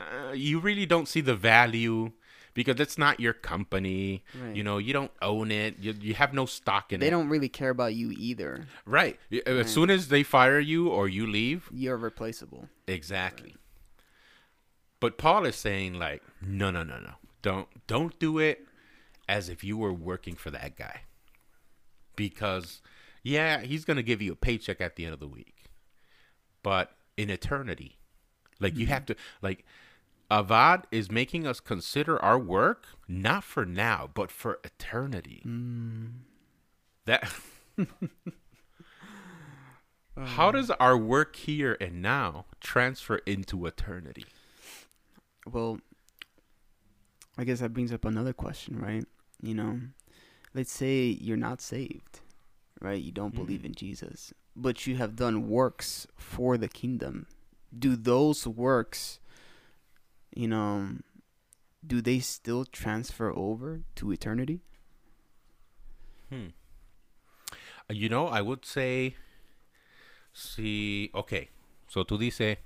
Uh, 0.00 0.32
you 0.32 0.58
really 0.60 0.86
don't 0.86 1.08
see 1.08 1.20
the 1.20 1.34
value 1.34 2.12
because 2.54 2.78
it's 2.80 2.96
not 2.98 3.18
your 3.20 3.32
company. 3.32 4.22
Right. 4.40 4.54
You 4.56 4.62
know, 4.62 4.78
you 4.78 4.92
don't 4.92 5.10
own 5.22 5.50
it. 5.50 5.78
You 5.78 5.94
you 6.00 6.14
have 6.14 6.32
no 6.32 6.46
stock 6.46 6.92
in 6.92 7.00
They 7.00 7.06
it. 7.06 7.10
They 7.10 7.10
don't 7.10 7.28
really 7.28 7.48
care 7.48 7.70
about 7.70 7.94
you 7.94 8.12
either. 8.12 8.66
Right. 8.86 9.18
Y- 9.30 9.42
As 9.46 9.70
soon 9.70 9.90
as 9.90 10.08
they 10.08 10.22
fire 10.22 10.58
you 10.60 10.88
or 10.88 11.08
you 11.08 11.26
leave, 11.26 11.68
You're 11.72 11.96
replaceable. 11.96 12.68
exactly. 12.86 13.56
But 15.00 15.16
Paul 15.18 15.44
is 15.46 15.54
saying 15.56 15.94
like, 15.94 16.22
no, 16.42 16.70
no, 16.70 16.82
no, 16.82 16.98
no. 16.98 17.12
Don't 17.42 17.68
don't 17.86 18.18
do 18.18 18.38
it 18.38 18.66
as 19.28 19.48
if 19.48 19.62
you 19.62 19.76
were 19.76 19.92
working 19.92 20.34
for 20.34 20.50
that 20.50 20.76
guy. 20.76 21.02
Because 22.16 22.80
yeah, 23.22 23.60
he's 23.60 23.84
going 23.84 23.96
to 23.96 24.02
give 24.02 24.22
you 24.22 24.32
a 24.32 24.36
paycheck 24.36 24.80
at 24.80 24.96
the 24.96 25.04
end 25.04 25.14
of 25.14 25.20
the 25.20 25.28
week. 25.28 25.64
But 26.62 26.92
in 27.16 27.30
eternity, 27.30 27.98
like 28.60 28.76
you 28.76 28.86
have 28.86 29.06
to 29.06 29.16
like 29.42 29.64
Avad 30.30 30.84
is 30.90 31.10
making 31.10 31.46
us 31.46 31.60
consider 31.60 32.22
our 32.22 32.38
work 32.38 32.86
not 33.08 33.44
for 33.44 33.64
now, 33.64 34.10
but 34.12 34.30
for 34.30 34.58
eternity. 34.62 35.40
Hmm. 35.42 36.06
That 37.06 37.32
How 40.18 40.50
does 40.50 40.70
our 40.72 40.96
work 40.96 41.36
here 41.36 41.76
and 41.80 42.02
now 42.02 42.46
transfer 42.60 43.16
into 43.18 43.66
eternity? 43.66 44.26
Well, 45.46 45.78
I 47.36 47.44
guess 47.44 47.60
that 47.60 47.72
brings 47.72 47.92
up 47.92 48.04
another 48.04 48.32
question, 48.32 48.80
right? 48.80 49.04
You 49.40 49.54
know, 49.54 49.80
let's 50.54 50.72
say 50.72 51.16
you're 51.20 51.36
not 51.36 51.60
saved, 51.60 52.20
right? 52.80 53.00
You 53.00 53.12
don't 53.12 53.34
believe 53.34 53.60
mm-hmm. 53.60 53.66
in 53.66 53.74
Jesus, 53.74 54.34
but 54.56 54.86
you 54.86 54.96
have 54.96 55.14
done 55.14 55.48
works 55.48 56.08
for 56.16 56.58
the 56.58 56.68
kingdom. 56.68 57.26
Do 57.76 57.94
those 57.94 58.46
works, 58.46 59.20
you 60.38 60.46
know, 60.46 60.86
do 61.84 62.00
they 62.00 62.20
still 62.20 62.64
transfer 62.64 63.32
over 63.34 63.82
to 63.96 64.12
eternity? 64.12 64.60
Uh, 66.30 67.94
You 67.94 68.08
know, 68.08 68.28
I 68.28 68.40
would 68.40 68.64
say, 68.64 69.16
si, 70.32 71.10
okay, 71.12 71.50
so 71.88 72.04
tú 72.04 72.18
dices, 72.18 72.58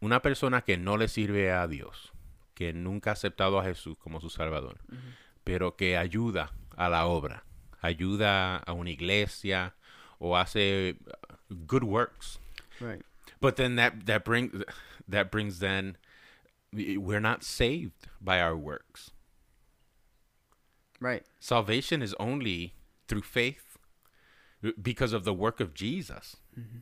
una 0.00 0.20
persona 0.20 0.60
que 0.62 0.76
no 0.76 0.96
le 0.96 1.08
sirve 1.08 1.50
a 1.50 1.66
Dios, 1.66 2.12
que 2.54 2.72
nunca 2.72 3.10
ha 3.10 3.12
aceptado 3.14 3.58
a 3.58 3.64
Jesús 3.64 3.96
como 3.98 4.20
su 4.20 4.30
Salvador, 4.30 4.78
pero 5.42 5.74
que 5.74 5.96
ayuda 5.96 6.52
a 6.76 6.88
la 6.88 7.06
obra, 7.06 7.44
ayuda 7.80 8.58
a 8.58 8.72
una 8.74 8.90
iglesia 8.90 9.74
o 10.20 10.36
hace 10.36 10.96
good 11.66 11.82
works. 11.82 12.38
Right. 12.80 13.02
But 13.40 13.56
then 13.56 13.76
that 13.76 14.04
that 14.06 14.24
brings 14.24 14.52
that 15.08 15.30
brings 15.30 15.58
then 15.58 15.96
we're 16.72 17.20
not 17.20 17.44
saved 17.44 18.08
by 18.20 18.40
our 18.40 18.56
works. 18.56 19.10
Right. 21.00 21.24
Salvation 21.40 22.02
is 22.02 22.14
only 22.18 22.74
through 23.08 23.22
faith 23.22 23.78
because 24.80 25.12
of 25.12 25.24
the 25.24 25.34
work 25.34 25.60
of 25.60 25.74
Jesus. 25.74 26.36
Mm-hmm. 26.58 26.78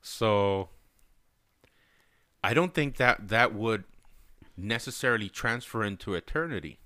So 0.00 0.68
I 2.44 2.54
don't 2.54 2.74
think 2.74 2.96
that 2.96 3.28
that 3.28 3.54
would 3.54 3.84
necessarily 4.56 5.28
transfer 5.28 5.82
into 5.82 6.14
eternity 6.14 6.78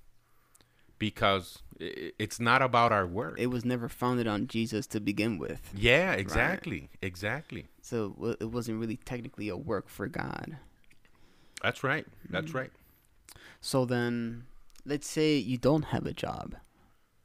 because 0.98 1.58
it's 1.78 2.40
not 2.40 2.62
about 2.62 2.92
our 2.92 3.06
work. 3.06 3.36
It 3.38 3.48
was 3.48 3.64
never 3.64 3.88
founded 3.88 4.26
on 4.26 4.46
Jesus 4.46 4.86
to 4.88 5.00
begin 5.00 5.38
with. 5.38 5.70
yeah, 5.74 6.12
exactly. 6.12 6.88
Exactly. 7.02 7.66
So 7.82 8.36
it 8.40 8.46
wasn't 8.46 8.80
really 8.80 8.96
technically 8.96 9.48
a 9.48 9.56
work 9.56 9.88
for 9.88 10.06
God. 10.06 10.56
That's 11.62 11.82
right. 11.84 12.06
That's 12.30 12.54
right. 12.54 12.70
So 13.60 13.84
then, 13.84 14.44
let's 14.84 15.08
say 15.08 15.36
you 15.36 15.58
don't 15.58 15.86
have 15.86 16.06
a 16.06 16.12
job, 16.12 16.56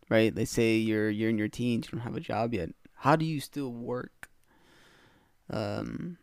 right? 0.10 0.34
Let's 0.36 0.52
say 0.52 0.76
you're 0.76 1.10
you're 1.10 1.30
in 1.30 1.38
your 1.38 1.48
teens, 1.50 1.88
you 1.88 1.98
don't 1.98 2.06
have 2.06 2.16
a 2.16 2.22
job 2.22 2.54
yet. 2.54 2.70
How 2.96 3.16
do 3.16 3.26
you 3.26 3.40
still 3.40 3.72
work, 3.72 4.30
um, 5.50 6.18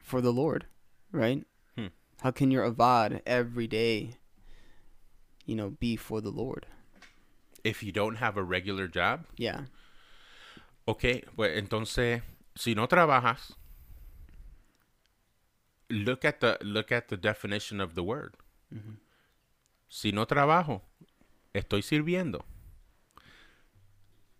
for 0.00 0.20
the 0.20 0.32
Lord, 0.32 0.66
right? 1.12 1.44
Hmm. 1.76 1.86
How 2.20 2.30
can 2.30 2.50
your 2.50 2.70
avad 2.70 3.20
every 3.26 3.66
day, 3.66 4.16
you 5.46 5.54
know, 5.56 5.70
be 5.70 5.96
for 5.96 6.20
the 6.20 6.30
Lord? 6.30 6.66
If 7.64 7.82
you 7.82 7.90
don't 7.92 8.16
have 8.16 8.36
a 8.36 8.42
regular 8.42 8.86
job, 8.86 9.24
Yeah, 9.36 9.62
Ok, 10.86 11.24
pues 11.34 11.58
entonces, 11.58 12.22
si 12.54 12.74
no 12.76 12.86
trabajas, 12.86 13.56
look 15.90 16.24
at 16.24 16.40
the 16.40 16.58
look 16.62 16.92
at 16.92 17.08
the 17.08 17.16
definition 17.16 17.80
of 17.80 17.94
the 17.94 18.02
word. 18.02 18.34
Si 19.88 20.12
no 20.12 20.26
trabajo, 20.26 20.82
estoy 21.54 21.82
sirviendo. 21.82 22.44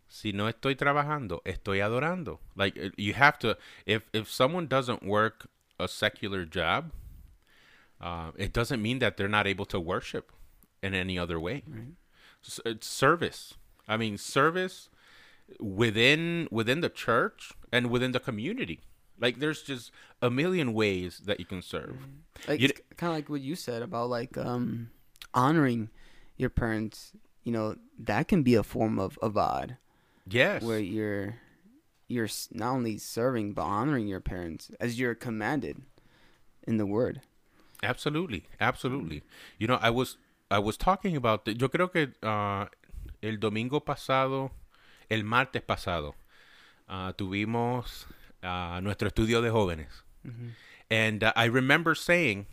Si 0.08 0.32
no 0.32 0.48
estoy 0.48 0.76
trabajando, 0.76 1.42
estoy 1.44 1.80
adorando. 1.80 2.38
Like 2.54 2.78
uh, 2.78 2.90
you 2.96 3.14
have 3.14 3.38
to 3.40 3.56
if 3.86 4.02
if 4.12 4.30
someone 4.30 4.66
doesn't 4.68 5.02
work 5.02 5.48
a 5.78 5.88
secular 5.88 6.44
job, 6.44 6.92
uh, 8.00 8.30
it 8.36 8.52
doesn't 8.52 8.80
mean 8.80 8.98
that 9.00 9.16
they're 9.16 9.28
not 9.28 9.46
able 9.46 9.66
to 9.66 9.80
worship 9.80 10.30
in 10.82 10.94
any 10.94 11.18
other 11.18 11.38
way. 11.40 11.62
S- 12.44 12.60
It's 12.64 12.86
service. 12.86 13.54
I 13.88 13.96
mean, 13.96 14.18
service 14.18 14.88
within 15.60 16.48
within 16.50 16.80
the 16.80 16.88
church 16.88 17.52
and 17.72 17.90
within 17.90 18.12
the 18.12 18.20
community. 18.20 18.80
Like 19.18 19.38
there's 19.38 19.62
just 19.62 19.90
a 20.20 20.30
million 20.30 20.74
ways 20.74 21.22
that 21.24 21.38
you 21.40 21.46
can 21.46 21.62
serve. 21.62 21.96
like 22.48 22.60
You 22.60 22.68
it's 22.68 22.80
kind 22.96 23.10
of 23.12 23.16
like 23.16 23.28
what 23.30 23.40
you 23.40 23.54
said 23.56 23.82
about 23.82 24.10
like 24.10 24.36
um 24.36 24.90
honoring 25.34 25.90
your 26.36 26.50
parents. 26.50 27.12
You 27.44 27.52
know, 27.52 27.76
that 27.98 28.26
can 28.28 28.42
be 28.42 28.54
a 28.56 28.62
form 28.62 28.98
of 28.98 29.18
avad. 29.22 29.76
Yes. 30.28 30.62
where 30.64 30.80
you're 30.80 31.36
you're 32.08 32.28
not 32.52 32.72
only 32.74 32.98
serving 32.98 33.52
but 33.52 33.62
honoring 33.62 34.08
your 34.08 34.20
parents 34.20 34.70
as 34.80 34.98
you're 34.98 35.14
commanded 35.14 35.82
in 36.66 36.76
the 36.78 36.86
word. 36.86 37.20
Absolutely, 37.82 38.44
absolutely. 38.60 39.22
You 39.58 39.68
know, 39.68 39.78
I 39.80 39.90
was 39.90 40.16
I 40.50 40.59
was 40.59 40.76
talking 40.76 41.16
about 41.16 41.44
the, 41.44 41.54
yo 41.54 41.68
creo 41.68 41.90
que 41.90 42.12
uh, 42.22 42.66
el 43.20 43.38
domingo 43.38 43.80
pasado, 43.80 44.50
el 45.09 45.24
martes 45.24 45.62
pasado, 45.62 46.14
uh, 46.88 47.12
tuvimos 47.12 48.06
uh, 48.42 48.80
nuestro 48.80 49.09
estudio 49.09 49.42
de 49.42 49.50
jóvenes. 49.50 50.02
And 50.90 51.22
uh, 51.22 51.32
I 51.37 51.46
remember 51.46 51.94
saying 51.94 52.46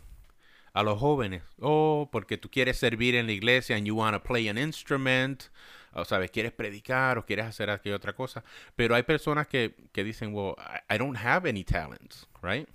a 0.74 0.82
los 0.82 1.00
jóvenes, 1.00 1.42
oh, 1.60 2.08
porque 2.12 2.36
tú 2.36 2.50
quieres 2.50 2.78
servir 2.78 3.14
en 3.14 3.26
la 3.26 3.32
iglesia 3.32 3.76
and 3.76 3.86
you 3.86 3.94
want 3.94 4.14
to 4.14 4.20
play 4.20 4.48
an 4.48 4.58
instrument, 4.58 5.48
o 5.92 6.04
sabes, 6.04 6.30
quieres 6.30 6.52
predicar 6.52 7.18
o 7.18 7.24
quieres 7.24 7.46
hacer 7.46 7.70
aquella 7.70 7.96
otra 7.96 8.12
cosa. 8.12 8.42
Pero 8.76 8.94
hay 8.94 9.04
personas 9.04 9.46
que, 9.46 9.74
que 9.92 10.02
dicen, 10.02 10.32
well, 10.32 10.56
I, 10.58 10.94
I 10.94 10.98
don't 10.98 11.16
have 11.16 11.46
any 11.46 11.62
talents, 11.62 12.26
right? 12.42 12.68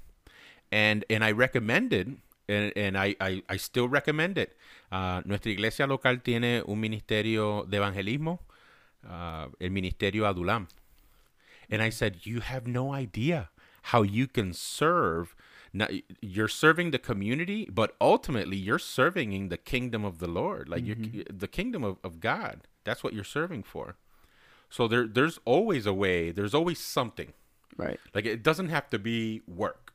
And, 0.71 1.03
and 1.09 1.23
I 1.23 1.31
recommended, 1.31 2.17
and, 2.49 2.73
and 2.75 2.97
I, 2.97 3.15
I, 3.21 3.43
I 3.47 3.57
still 3.57 3.87
recommend 3.87 4.37
it. 4.37 4.55
Uh, 4.91 5.21
nuestra 5.25 5.51
iglesia 5.51 5.87
local 5.87 6.17
tiene 6.17 6.63
un 6.67 6.79
ministerio 6.79 7.69
de 7.69 7.77
evangelismo, 7.77 8.39
uh, 9.09 9.47
el 9.61 9.69
ministerio 9.69 10.25
Adulam. 10.25 10.67
And 11.69 11.81
I 11.81 11.89
said, 11.89 12.25
you 12.25 12.39
have 12.39 12.67
no 12.67 12.93
idea 12.93 13.49
how 13.83 14.01
you 14.01 14.27
can 14.27 14.53
serve. 14.53 15.35
Now, 15.71 15.87
you're 16.19 16.47
serving 16.47 16.91
the 16.91 16.97
community, 16.97 17.67
but 17.71 17.95
ultimately 18.01 18.57
you're 18.57 18.79
serving 18.79 19.33
in 19.33 19.49
the 19.49 19.57
kingdom 19.57 20.03
of 20.03 20.17
the 20.17 20.27
Lord, 20.27 20.67
like 20.67 20.85
you're, 20.85 20.97
the 21.31 21.47
kingdom 21.47 21.83
of, 21.83 21.97
of 22.03 22.19
God. 22.19 22.61
That's 22.85 23.03
what 23.03 23.13
you're 23.13 23.23
serving 23.23 23.63
for. 23.63 23.95
So 24.71 24.87
there, 24.87 25.07
there's 25.07 25.39
always 25.45 25.85
a 25.85 25.93
way. 25.93 26.31
There's 26.31 26.55
always 26.55 26.79
something 26.79 27.33
Right. 27.79 27.99
Like 28.13 28.25
it 28.25 28.43
doesn't 28.43 28.69
have 28.69 28.89
to 28.89 28.99
be 28.99 29.41
work. 29.47 29.93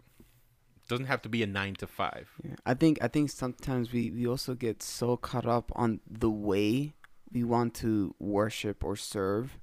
Doesn't 0.95 1.07
have 1.15 1.23
to 1.23 1.29
be 1.37 1.43
a 1.43 1.47
nine 1.61 1.75
to 1.83 1.87
five. 1.87 2.27
Yeah. 2.43 2.55
I 2.65 2.75
think 2.75 2.99
I 3.07 3.09
think 3.09 3.31
sometimes 3.31 3.93
we 3.95 4.03
we 4.11 4.27
also 4.27 4.55
get 4.55 4.83
so 4.83 5.17
caught 5.17 5.47
up 5.47 5.73
on 5.75 6.01
the 6.11 6.31
way 6.31 6.95
we 7.33 7.43
want 7.55 7.75
to 7.83 8.15
worship 8.19 8.85
or 8.89 8.95
serve 8.97 9.59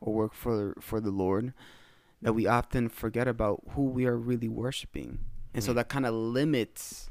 or 0.00 0.14
work 0.20 0.34
for 0.34 0.58
for 0.80 0.98
the 1.00 1.10
Lord 1.24 1.52
that 2.22 2.34
we 2.34 2.46
often 2.46 2.88
forget 2.88 3.26
about 3.26 3.56
who 3.74 3.84
we 3.96 4.06
are 4.10 4.16
really 4.30 4.48
worshiping. 4.48 5.10
And 5.54 5.62
so 5.64 5.72
Mm. 5.72 5.76
that 5.76 5.88
kind 5.88 6.06
of 6.06 6.14
limits 6.14 7.10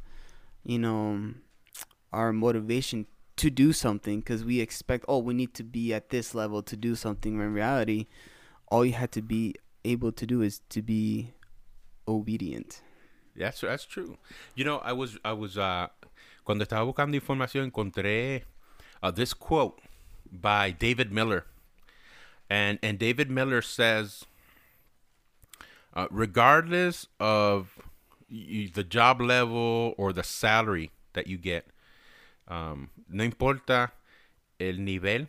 you 0.63 0.79
know 0.79 1.33
our 2.13 2.31
motivation 2.31 3.05
to 3.41 3.49
do 3.49 3.71
something 3.73 4.19
because 4.19 4.43
we 4.43 4.59
expect 4.59 5.05
oh 5.07 5.19
we 5.19 5.33
need 5.33 5.53
to 5.53 5.63
be 5.63 5.93
at 5.93 6.09
this 6.09 6.35
level 6.35 6.61
to 6.63 6.75
do 6.75 6.95
something 6.95 7.37
when 7.37 7.47
in 7.47 7.53
reality 7.53 8.05
all 8.71 8.83
you 8.85 8.93
had 8.93 9.11
to 9.11 9.21
be 9.21 9.55
able 9.85 10.11
to 10.11 10.25
do 10.27 10.41
is 10.41 10.59
to 10.69 10.81
be 10.81 11.31
obedient 12.07 12.81
That's 13.35 13.61
that's 13.61 13.85
true. 13.85 14.17
You 14.55 14.65
know, 14.65 14.79
I 14.79 14.93
was 14.93 15.17
I 15.23 15.33
was 15.33 15.57
uh 15.57 15.87
cuando 16.43 16.65
estaba 16.65 16.83
buscando 16.85 17.15
información 17.15 17.71
encontré 17.71 18.43
uh, 19.01 19.11
this 19.11 19.33
quote 19.33 19.79
by 20.31 20.71
David 20.71 21.11
Miller. 21.11 21.45
And 22.49 22.79
and 22.81 22.97
David 22.97 23.29
Miller 23.29 23.61
says 23.61 24.25
uh, 25.93 26.07
regardless 26.09 27.07
of 27.19 27.79
y- 28.29 28.69
the 28.73 28.83
job 28.83 29.21
level 29.21 29.93
or 29.97 30.11
the 30.13 30.23
salary 30.23 30.91
that 31.13 31.27
you 31.27 31.37
get, 31.37 31.67
um, 32.47 32.89
no 33.07 33.23
importa 33.23 33.91
el 34.59 34.77
nivel 34.79 35.27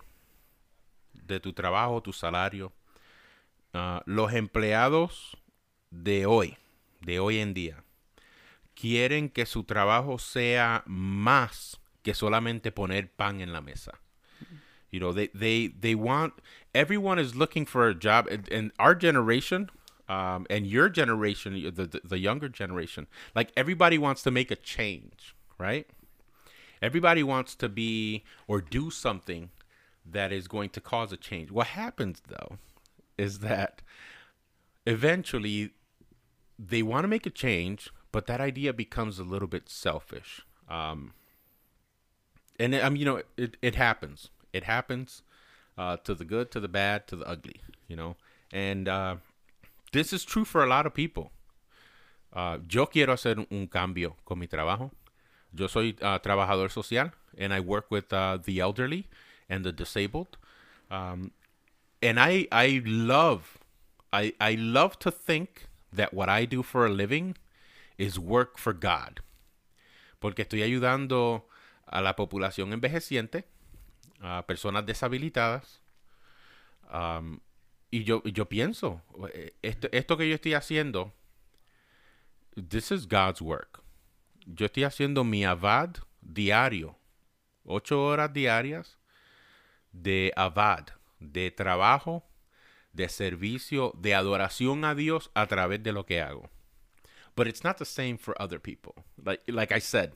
de 1.26 1.38
tu 1.38 1.52
trabajo, 1.52 2.02
tu 2.02 2.12
salario, 2.12 2.72
uh, 3.74 4.00
los 4.06 4.32
empleados 4.32 5.36
de 5.90 6.26
hoy, 6.26 6.56
de 7.02 7.18
hoy 7.18 7.38
en 7.38 7.54
día, 7.54 7.82
quieren 8.80 9.28
que 9.28 9.44
su 9.44 9.64
trabajo 9.64 10.18
sea 10.18 10.82
más 10.86 11.76
que 12.02 12.14
solamente 12.14 12.72
poner 12.72 13.10
pan 13.16 13.40
en 13.40 13.52
la 13.52 13.60
mesa. 13.60 13.98
You 14.90 14.98
know, 14.98 15.12
they 15.12 15.28
they 15.28 15.68
they 15.68 15.94
want 15.94 16.34
everyone 16.74 17.18
is 17.18 17.36
looking 17.36 17.66
for 17.66 17.88
a 17.88 17.94
job, 17.94 18.26
and, 18.28 18.48
and 18.50 18.72
our 18.78 18.94
generation, 18.94 19.70
um, 20.08 20.46
and 20.50 20.66
your 20.66 20.88
generation, 20.88 21.52
the, 21.74 21.86
the 21.86 22.00
the 22.02 22.18
younger 22.18 22.48
generation, 22.48 23.06
like 23.34 23.52
everybody 23.56 23.98
wants 23.98 24.22
to 24.22 24.30
make 24.30 24.50
a 24.50 24.56
change, 24.56 25.34
right? 25.58 25.86
Everybody 26.82 27.22
wants 27.22 27.54
to 27.56 27.68
be 27.68 28.24
or 28.48 28.60
do 28.60 28.90
something 28.90 29.50
that 30.04 30.32
is 30.32 30.48
going 30.48 30.70
to 30.70 30.80
cause 30.80 31.12
a 31.12 31.16
change. 31.16 31.52
What 31.52 31.68
happens 31.68 32.22
though 32.26 32.58
is 33.16 33.40
that 33.40 33.82
eventually 34.86 35.70
they 36.58 36.82
want 36.82 37.04
to 37.04 37.08
make 37.08 37.26
a 37.26 37.30
change, 37.30 37.90
but 38.12 38.26
that 38.26 38.40
idea 38.40 38.72
becomes 38.72 39.18
a 39.18 39.24
little 39.24 39.48
bit 39.48 39.68
selfish. 39.68 40.42
Um, 40.68 41.14
and 42.58 42.74
I 42.74 42.88
mean, 42.88 43.00
you 43.00 43.04
know, 43.04 43.22
it, 43.36 43.56
it 43.62 43.74
happens. 43.74 44.30
It 44.52 44.64
happens 44.64 45.22
uh, 45.78 45.96
to 46.04 46.14
the 46.14 46.24
good, 46.24 46.50
to 46.50 46.60
the 46.60 46.68
bad, 46.68 47.06
to 47.08 47.16
the 47.16 47.26
ugly, 47.26 47.60
you 47.88 47.96
know. 47.96 48.16
And 48.52 48.88
uh, 48.88 49.16
this 49.92 50.12
is 50.12 50.24
true 50.24 50.44
for 50.44 50.62
a 50.62 50.66
lot 50.66 50.86
of 50.86 50.94
people. 50.94 51.30
Uh, 52.32 52.58
yo 52.68 52.86
quiero 52.86 53.14
hacer 53.14 53.44
un 53.50 53.66
cambio 53.66 54.16
con 54.24 54.38
mi 54.38 54.46
trabajo. 54.46 54.90
Yo 55.52 55.66
soy 55.66 55.94
uh, 56.00 56.18
trabajador 56.18 56.70
social, 56.70 57.10
and 57.36 57.52
I 57.52 57.60
work 57.60 57.90
with 57.90 58.12
uh, 58.12 58.38
the 58.42 58.60
elderly 58.60 59.08
and 59.48 59.64
the 59.64 59.72
disabled. 59.72 60.36
Um, 60.90 61.32
and 62.02 62.20
I 62.20 62.46
I 62.52 62.82
love 62.84 63.58
I 64.12 64.34
I 64.40 64.54
love 64.54 64.98
to 65.00 65.10
think 65.10 65.66
that 65.92 66.14
what 66.14 66.28
I 66.28 66.44
do 66.44 66.62
for 66.62 66.86
a 66.86 66.90
living 66.90 67.36
is 68.00 68.18
work 68.18 68.58
for 68.58 68.72
God. 68.72 69.20
Porque 70.18 70.42
estoy 70.42 70.62
ayudando 70.62 71.46
a 71.86 72.00
la 72.00 72.16
población 72.16 72.72
envejeciente, 72.72 73.44
a 74.20 74.46
personas 74.46 74.86
deshabilitadas. 74.86 75.82
um, 76.92 77.40
y 77.90 78.04
yo, 78.04 78.22
yo 78.24 78.48
pienso, 78.48 79.02
eh, 79.34 79.52
esto, 79.62 79.88
esto 79.92 80.16
que 80.16 80.28
yo 80.28 80.34
estoy 80.34 80.54
haciendo, 80.54 81.12
this 82.54 82.90
is 82.90 83.06
God's 83.06 83.40
work. 83.40 83.82
Yo 84.46 84.66
estoy 84.66 84.84
haciendo 84.84 85.24
mi 85.24 85.44
avad 85.44 85.96
diario, 86.20 86.96
ocho 87.64 88.02
horas 88.02 88.32
diarias 88.32 88.98
de 89.92 90.32
avad, 90.36 90.86
de 91.18 91.50
trabajo, 91.50 92.24
de 92.92 93.08
servicio, 93.08 93.92
de 93.98 94.14
adoración 94.14 94.84
a 94.84 94.94
Dios 94.94 95.30
a 95.34 95.46
través 95.46 95.82
de 95.82 95.92
lo 95.92 96.06
que 96.06 96.20
hago. 96.20 96.48
But 97.36 97.46
it's 97.46 97.64
not 97.64 97.78
the 97.78 97.84
same 97.84 98.18
for 98.18 98.40
other 98.40 98.58
people. 98.58 98.94
Like 99.24 99.40
like 99.48 99.72
I 99.72 99.78
said, 99.78 100.12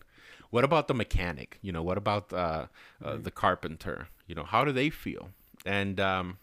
what 0.51 0.65
about 0.65 0.89
the 0.89 0.95
mechanic? 0.95 1.59
You 1.63 1.73
know, 1.73 1.83
what 1.83 1.99
about 1.99 2.33
uh, 2.33 2.67
uh, 3.03 3.17
the 3.17 3.31
carpenter? 3.31 4.09
You 4.27 4.35
know, 4.35 4.45
how 4.45 4.65
do 4.65 4.73
they 4.73 4.91
feel? 4.91 5.31
And 5.65 5.99
um, 6.01 6.39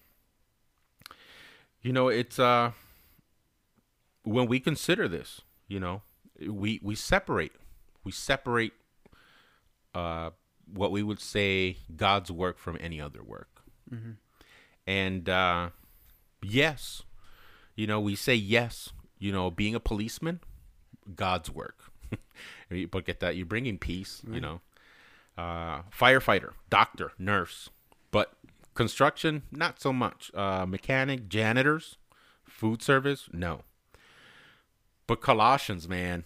you 1.82 1.94
know, 1.94 2.08
it's 2.08 2.40
uh, 2.40 2.72
when 4.24 4.48
we 4.48 4.60
consider 4.60 5.08
this, 5.08 5.42
you 5.68 5.80
know, 5.80 6.02
we 6.46 6.80
we 6.84 6.96
separate, 6.96 7.54
we 8.04 8.12
separate 8.12 8.74
uh, 9.94 10.32
what 10.74 10.92
we 10.92 11.04
would 11.04 11.20
say 11.20 11.78
God's 11.96 12.32
work 12.32 12.58
from 12.58 12.78
any 12.80 13.00
other 13.02 13.24
work. 13.24 13.62
And 14.88 15.30
uh, 15.30 15.70
yes, 16.42 17.04
you 17.76 17.88
know, 17.88 18.00
we 18.00 18.16
say 18.16 18.36
yes. 18.36 18.90
You 19.20 19.32
know, 19.32 19.52
being 19.52 19.76
a 19.76 19.80
policeman, 19.80 20.40
God's 21.16 21.50
work, 21.50 21.78
but 22.92 23.06
get 23.06 23.20
that 23.20 23.36
you're 23.36 23.46
bringing 23.46 23.78
peace. 23.78 24.22
You 24.30 24.42
know, 24.42 24.62
uh, 25.38 25.82
firefighter, 25.92 26.52
doctor, 26.70 27.12
nurse, 27.18 27.70
but 28.12 28.34
construction, 28.74 29.44
not 29.52 29.82
so 29.82 29.92
much. 29.92 30.32
Uh, 30.34 30.66
mechanic, 30.66 31.28
janitors, 31.30 31.98
food 32.46 32.82
service, 32.82 33.30
no. 33.32 33.62
But 35.08 35.22
Colossians, 35.22 35.90
man, 35.90 36.26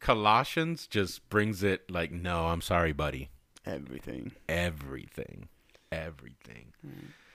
Colossians 0.00 0.86
just 0.86 1.28
brings 1.28 1.62
it 1.62 1.90
like, 1.90 2.10
no, 2.10 2.46
I'm 2.46 2.60
sorry, 2.62 2.92
buddy. 2.92 3.28
everything 3.66 4.32
everything, 4.48 5.48
everything. 5.90 6.72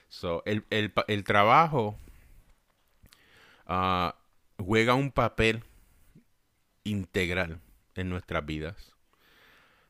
So 0.08 0.42
el, 0.46 0.60
el, 0.70 0.88
el 1.08 1.22
trabajo 1.22 1.96
ah, 3.66 4.14
juega 4.58 4.94
un 4.94 5.10
papel 5.10 5.62
integral 6.84 7.60
en 7.96 8.08
nuestras 8.08 8.44
vidas. 8.44 8.92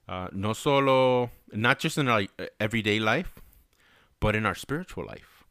Ah, 0.08 0.28
no 0.32 0.52
solo, 0.54 1.30
not 1.52 1.78
just 1.78 1.98
in 1.98 2.08
our 2.08 2.26
everyday 2.58 2.98
life, 2.98 3.40
but 4.18 4.34
in 4.34 4.44
our 4.44 4.54
spiritual 4.54 5.06
life. 5.06 5.44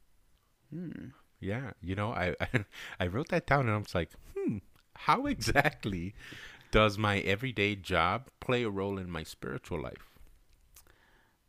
Yeah, 1.40 1.72
you 1.82 1.96
know, 1.96 2.12
I, 2.12 2.36
I 2.42 2.66
I 3.00 3.08
wrote 3.08 3.30
that 3.30 3.48
down 3.48 3.68
and 3.68 3.76
I 3.76 3.78
was 3.78 3.96
like, 3.96 4.12
hmm, 4.36 4.58
how 4.96 5.26
exactly 5.26 6.14
does 6.72 6.98
my 6.98 7.20
everyday 7.20 7.76
job 7.76 8.28
play 8.40 8.64
a 8.64 8.70
role 8.70 8.98
in 8.98 9.10
my 9.10 9.24
spiritual 9.24 9.82
life? 9.82 10.20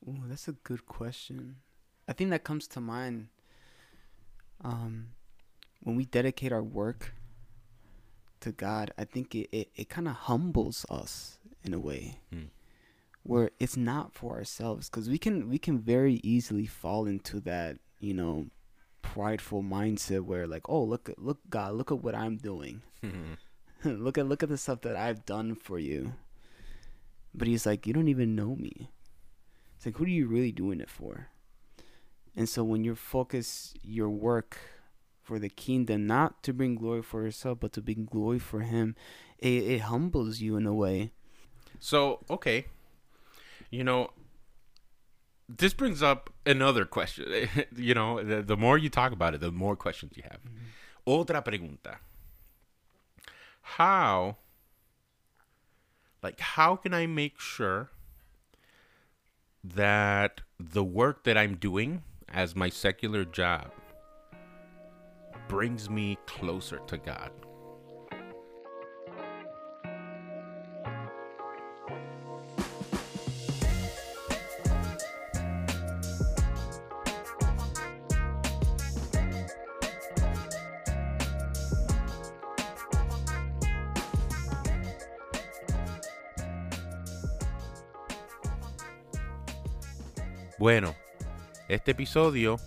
Ooh, 0.06 0.22
that's 0.26 0.48
a 0.48 0.52
good 0.52 0.86
question. 0.86 1.56
I 2.08 2.12
think 2.12 2.30
that 2.30 2.44
comes 2.44 2.66
to 2.68 2.80
mind 2.80 3.28
um, 4.62 5.08
when 5.82 5.96
we 5.96 6.04
dedicate 6.04 6.52
our 6.52 6.62
work 6.62 7.12
to 8.40 8.52
God. 8.52 8.92
I 8.98 9.04
think 9.04 9.34
it, 9.34 9.48
it, 9.52 9.70
it 9.74 9.88
kind 9.88 10.08
of 10.08 10.14
humbles 10.14 10.86
us 10.90 11.38
in 11.64 11.74
a 11.74 11.78
way 11.78 12.18
Hmm. 12.32 12.44
where 13.22 13.50
it's 13.58 13.76
not 13.76 14.14
for 14.14 14.36
ourselves 14.36 14.88
because 14.88 15.08
we 15.10 15.18
can 15.18 15.48
we 15.48 15.58
can 15.58 15.78
very 15.78 16.20
easily 16.22 16.66
fall 16.66 17.06
into 17.06 17.38
that 17.40 17.76
you 18.00 18.14
know 18.14 18.46
prideful 19.02 19.62
mindset 19.62 20.22
where 20.22 20.46
like 20.46 20.68
oh 20.68 20.82
look 20.82 21.08
at 21.10 21.18
look 21.18 21.38
God 21.50 21.74
look 21.74 21.90
at 21.92 22.02
what 22.02 22.14
I'm 22.14 22.36
doing 22.38 22.80
look 23.84 24.16
at 24.18 24.26
look 24.26 24.42
at 24.42 24.48
the 24.48 24.56
stuff 24.58 24.80
that 24.82 24.96
I've 24.96 25.24
done 25.26 25.54
for 25.54 25.78
you. 25.78 26.14
But 27.34 27.46
he's 27.46 27.64
like, 27.64 27.86
you 27.86 27.92
don't 27.92 28.08
even 28.08 28.34
know 28.34 28.56
me. 28.56 28.90
It's 29.76 29.86
like, 29.86 29.96
who 29.96 30.04
are 30.04 30.08
you 30.08 30.26
really 30.26 30.50
doing 30.52 30.80
it 30.80 30.90
for? 30.90 31.28
And 32.36 32.48
so 32.48 32.64
when 32.64 32.82
you 32.84 32.94
focus 32.96 33.72
your 33.82 34.10
work 34.10 34.58
for 35.30 35.38
the 35.38 35.48
kingdom, 35.48 36.08
not 36.08 36.42
to 36.42 36.52
bring 36.52 36.74
glory 36.74 37.02
for 37.02 37.22
yourself, 37.22 37.60
but 37.60 37.72
to 37.72 37.80
bring 37.80 38.04
glory 38.04 38.40
for 38.40 38.62
him, 38.62 38.96
it, 39.38 39.62
it 39.74 39.80
humbles 39.82 40.40
you 40.40 40.56
in 40.56 40.66
a 40.66 40.74
way. 40.74 41.12
So, 41.78 42.18
okay. 42.28 42.64
You 43.70 43.84
know, 43.84 44.10
this 45.48 45.72
brings 45.72 46.02
up 46.02 46.30
another 46.44 46.84
question. 46.84 47.48
you 47.76 47.94
know, 47.94 48.24
the, 48.24 48.42
the 48.42 48.56
more 48.56 48.76
you 48.76 48.88
talk 48.88 49.12
about 49.12 49.34
it, 49.34 49.40
the 49.40 49.52
more 49.52 49.76
questions 49.76 50.14
you 50.16 50.24
have. 50.24 50.40
Mm-hmm. 50.42 51.08
Otra 51.08 51.44
pregunta. 51.44 51.98
How, 53.78 54.36
like, 56.24 56.40
how 56.40 56.74
can 56.74 56.92
I 56.92 57.06
make 57.06 57.38
sure 57.38 57.92
that 59.62 60.40
the 60.58 60.82
work 60.82 61.22
that 61.22 61.38
I'm 61.38 61.54
doing 61.54 62.02
as 62.28 62.56
my 62.56 62.68
secular 62.68 63.24
job 63.24 63.70
brings 65.48 65.90
me 65.90 66.18
closer 66.26 66.78
to 66.86 66.96
God. 66.96 67.30
Bueno, 90.60 90.94
este 91.68 91.92
episodio 91.92 92.58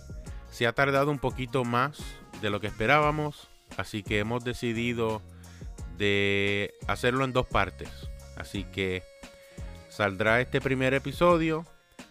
se 0.50 0.66
ha 0.66 0.72
tardado 0.72 1.12
un 1.12 1.20
poquito 1.20 1.64
más 1.64 2.02
de 2.40 2.50
lo 2.50 2.60
que 2.60 2.66
esperábamos, 2.66 3.48
así 3.76 4.02
que 4.02 4.18
hemos 4.18 4.44
decidido 4.44 5.22
de 5.96 6.74
hacerlo 6.86 7.24
en 7.24 7.32
dos 7.32 7.46
partes. 7.46 7.88
Así 8.36 8.64
que 8.64 9.02
saldrá 9.88 10.40
este 10.40 10.60
primer 10.60 10.94
episodio 10.94 11.64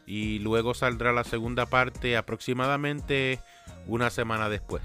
y 0.06 0.40
luego 0.40 0.74
saldrá 0.74 1.12
la 1.12 1.24
segunda 1.24 1.66
parte 1.66 2.18
aproximadamente 2.18 3.40
una 3.88 4.10
semana 4.10 4.50
después. 4.50 4.84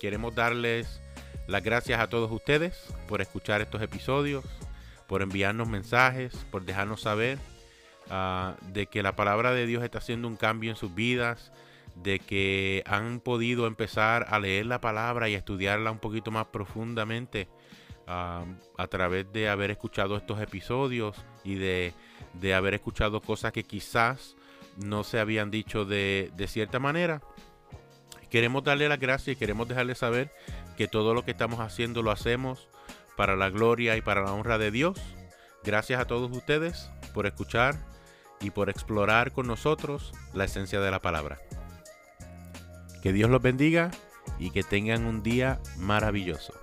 Queremos 0.00 0.34
darles 0.34 1.00
las 1.46 1.62
gracias 1.62 2.00
a 2.00 2.08
todos 2.08 2.30
ustedes 2.30 2.76
por 3.08 3.20
escuchar 3.20 3.60
estos 3.60 3.82
episodios, 3.82 4.44
por 5.08 5.22
enviarnos 5.22 5.68
mensajes, 5.68 6.34
por 6.50 6.64
dejarnos 6.64 7.02
saber 7.02 7.38
Ah, 8.10 8.56
de 8.72 8.86
que 8.86 9.02
la 9.02 9.16
palabra 9.16 9.52
de 9.52 9.66
Dios 9.66 9.82
está 9.82 9.98
haciendo 9.98 10.28
un 10.28 10.36
cambio 10.36 10.70
en 10.70 10.76
sus 10.76 10.94
vidas, 10.94 11.52
de 11.94 12.18
que 12.18 12.82
han 12.86 13.20
podido 13.20 13.66
empezar 13.66 14.26
a 14.28 14.38
leer 14.38 14.66
la 14.66 14.80
palabra 14.80 15.28
y 15.28 15.34
estudiarla 15.34 15.90
un 15.90 15.98
poquito 15.98 16.30
más 16.30 16.46
profundamente 16.46 17.48
a 18.06 18.86
través 18.90 19.32
de 19.32 19.48
haber 19.48 19.70
escuchado 19.70 20.16
estos 20.16 20.40
episodios 20.40 21.16
y 21.44 21.54
de, 21.54 21.94
haber 22.54 22.74
escuchado 22.74 23.20
cosas 23.20 23.52
que 23.52 23.64
quizás 23.64 24.36
no 24.76 25.04
se 25.04 25.18
habían 25.18 25.50
dicho 25.50 25.84
de, 25.84 26.30
de 26.36 26.48
cierta 26.48 26.78
manera. 26.78 27.22
Queremos 28.30 28.64
darle 28.64 28.88
las 28.88 28.98
gracias 28.98 29.36
y 29.36 29.38
queremos 29.38 29.68
dejarle 29.68 29.94
saber 29.94 30.32
que 30.76 30.88
todo 30.88 31.14
lo 31.14 31.24
que 31.24 31.32
estamos 31.32 31.60
haciendo 31.60 32.02
lo 32.02 32.10
hacemos 32.10 32.68
para 33.16 33.36
la 33.36 33.50
gloria 33.50 33.96
y 33.96 34.02
para 34.02 34.22
la 34.22 34.32
honra 34.32 34.58
de 34.58 34.70
Dios. 34.70 34.98
Gracias 35.64 36.00
a 36.00 36.06
todos 36.06 36.34
ustedes 36.36 36.90
por 37.14 37.26
escuchar 37.26 37.76
y 38.40 38.50
por 38.50 38.70
explorar 38.70 39.32
con 39.32 39.46
nosotros 39.46 40.12
la 40.34 40.44
esencia 40.44 40.80
de 40.80 40.90
la 40.90 41.00
palabra. 41.00 41.38
Que 43.02 43.12
Dios 43.12 43.28
los 43.28 43.42
bendiga 43.42 43.90
y 44.38 44.50
que 44.50 44.62
tengan 44.62 45.04
un 45.04 45.22
día 45.22 45.60
maravilloso. 45.76 46.54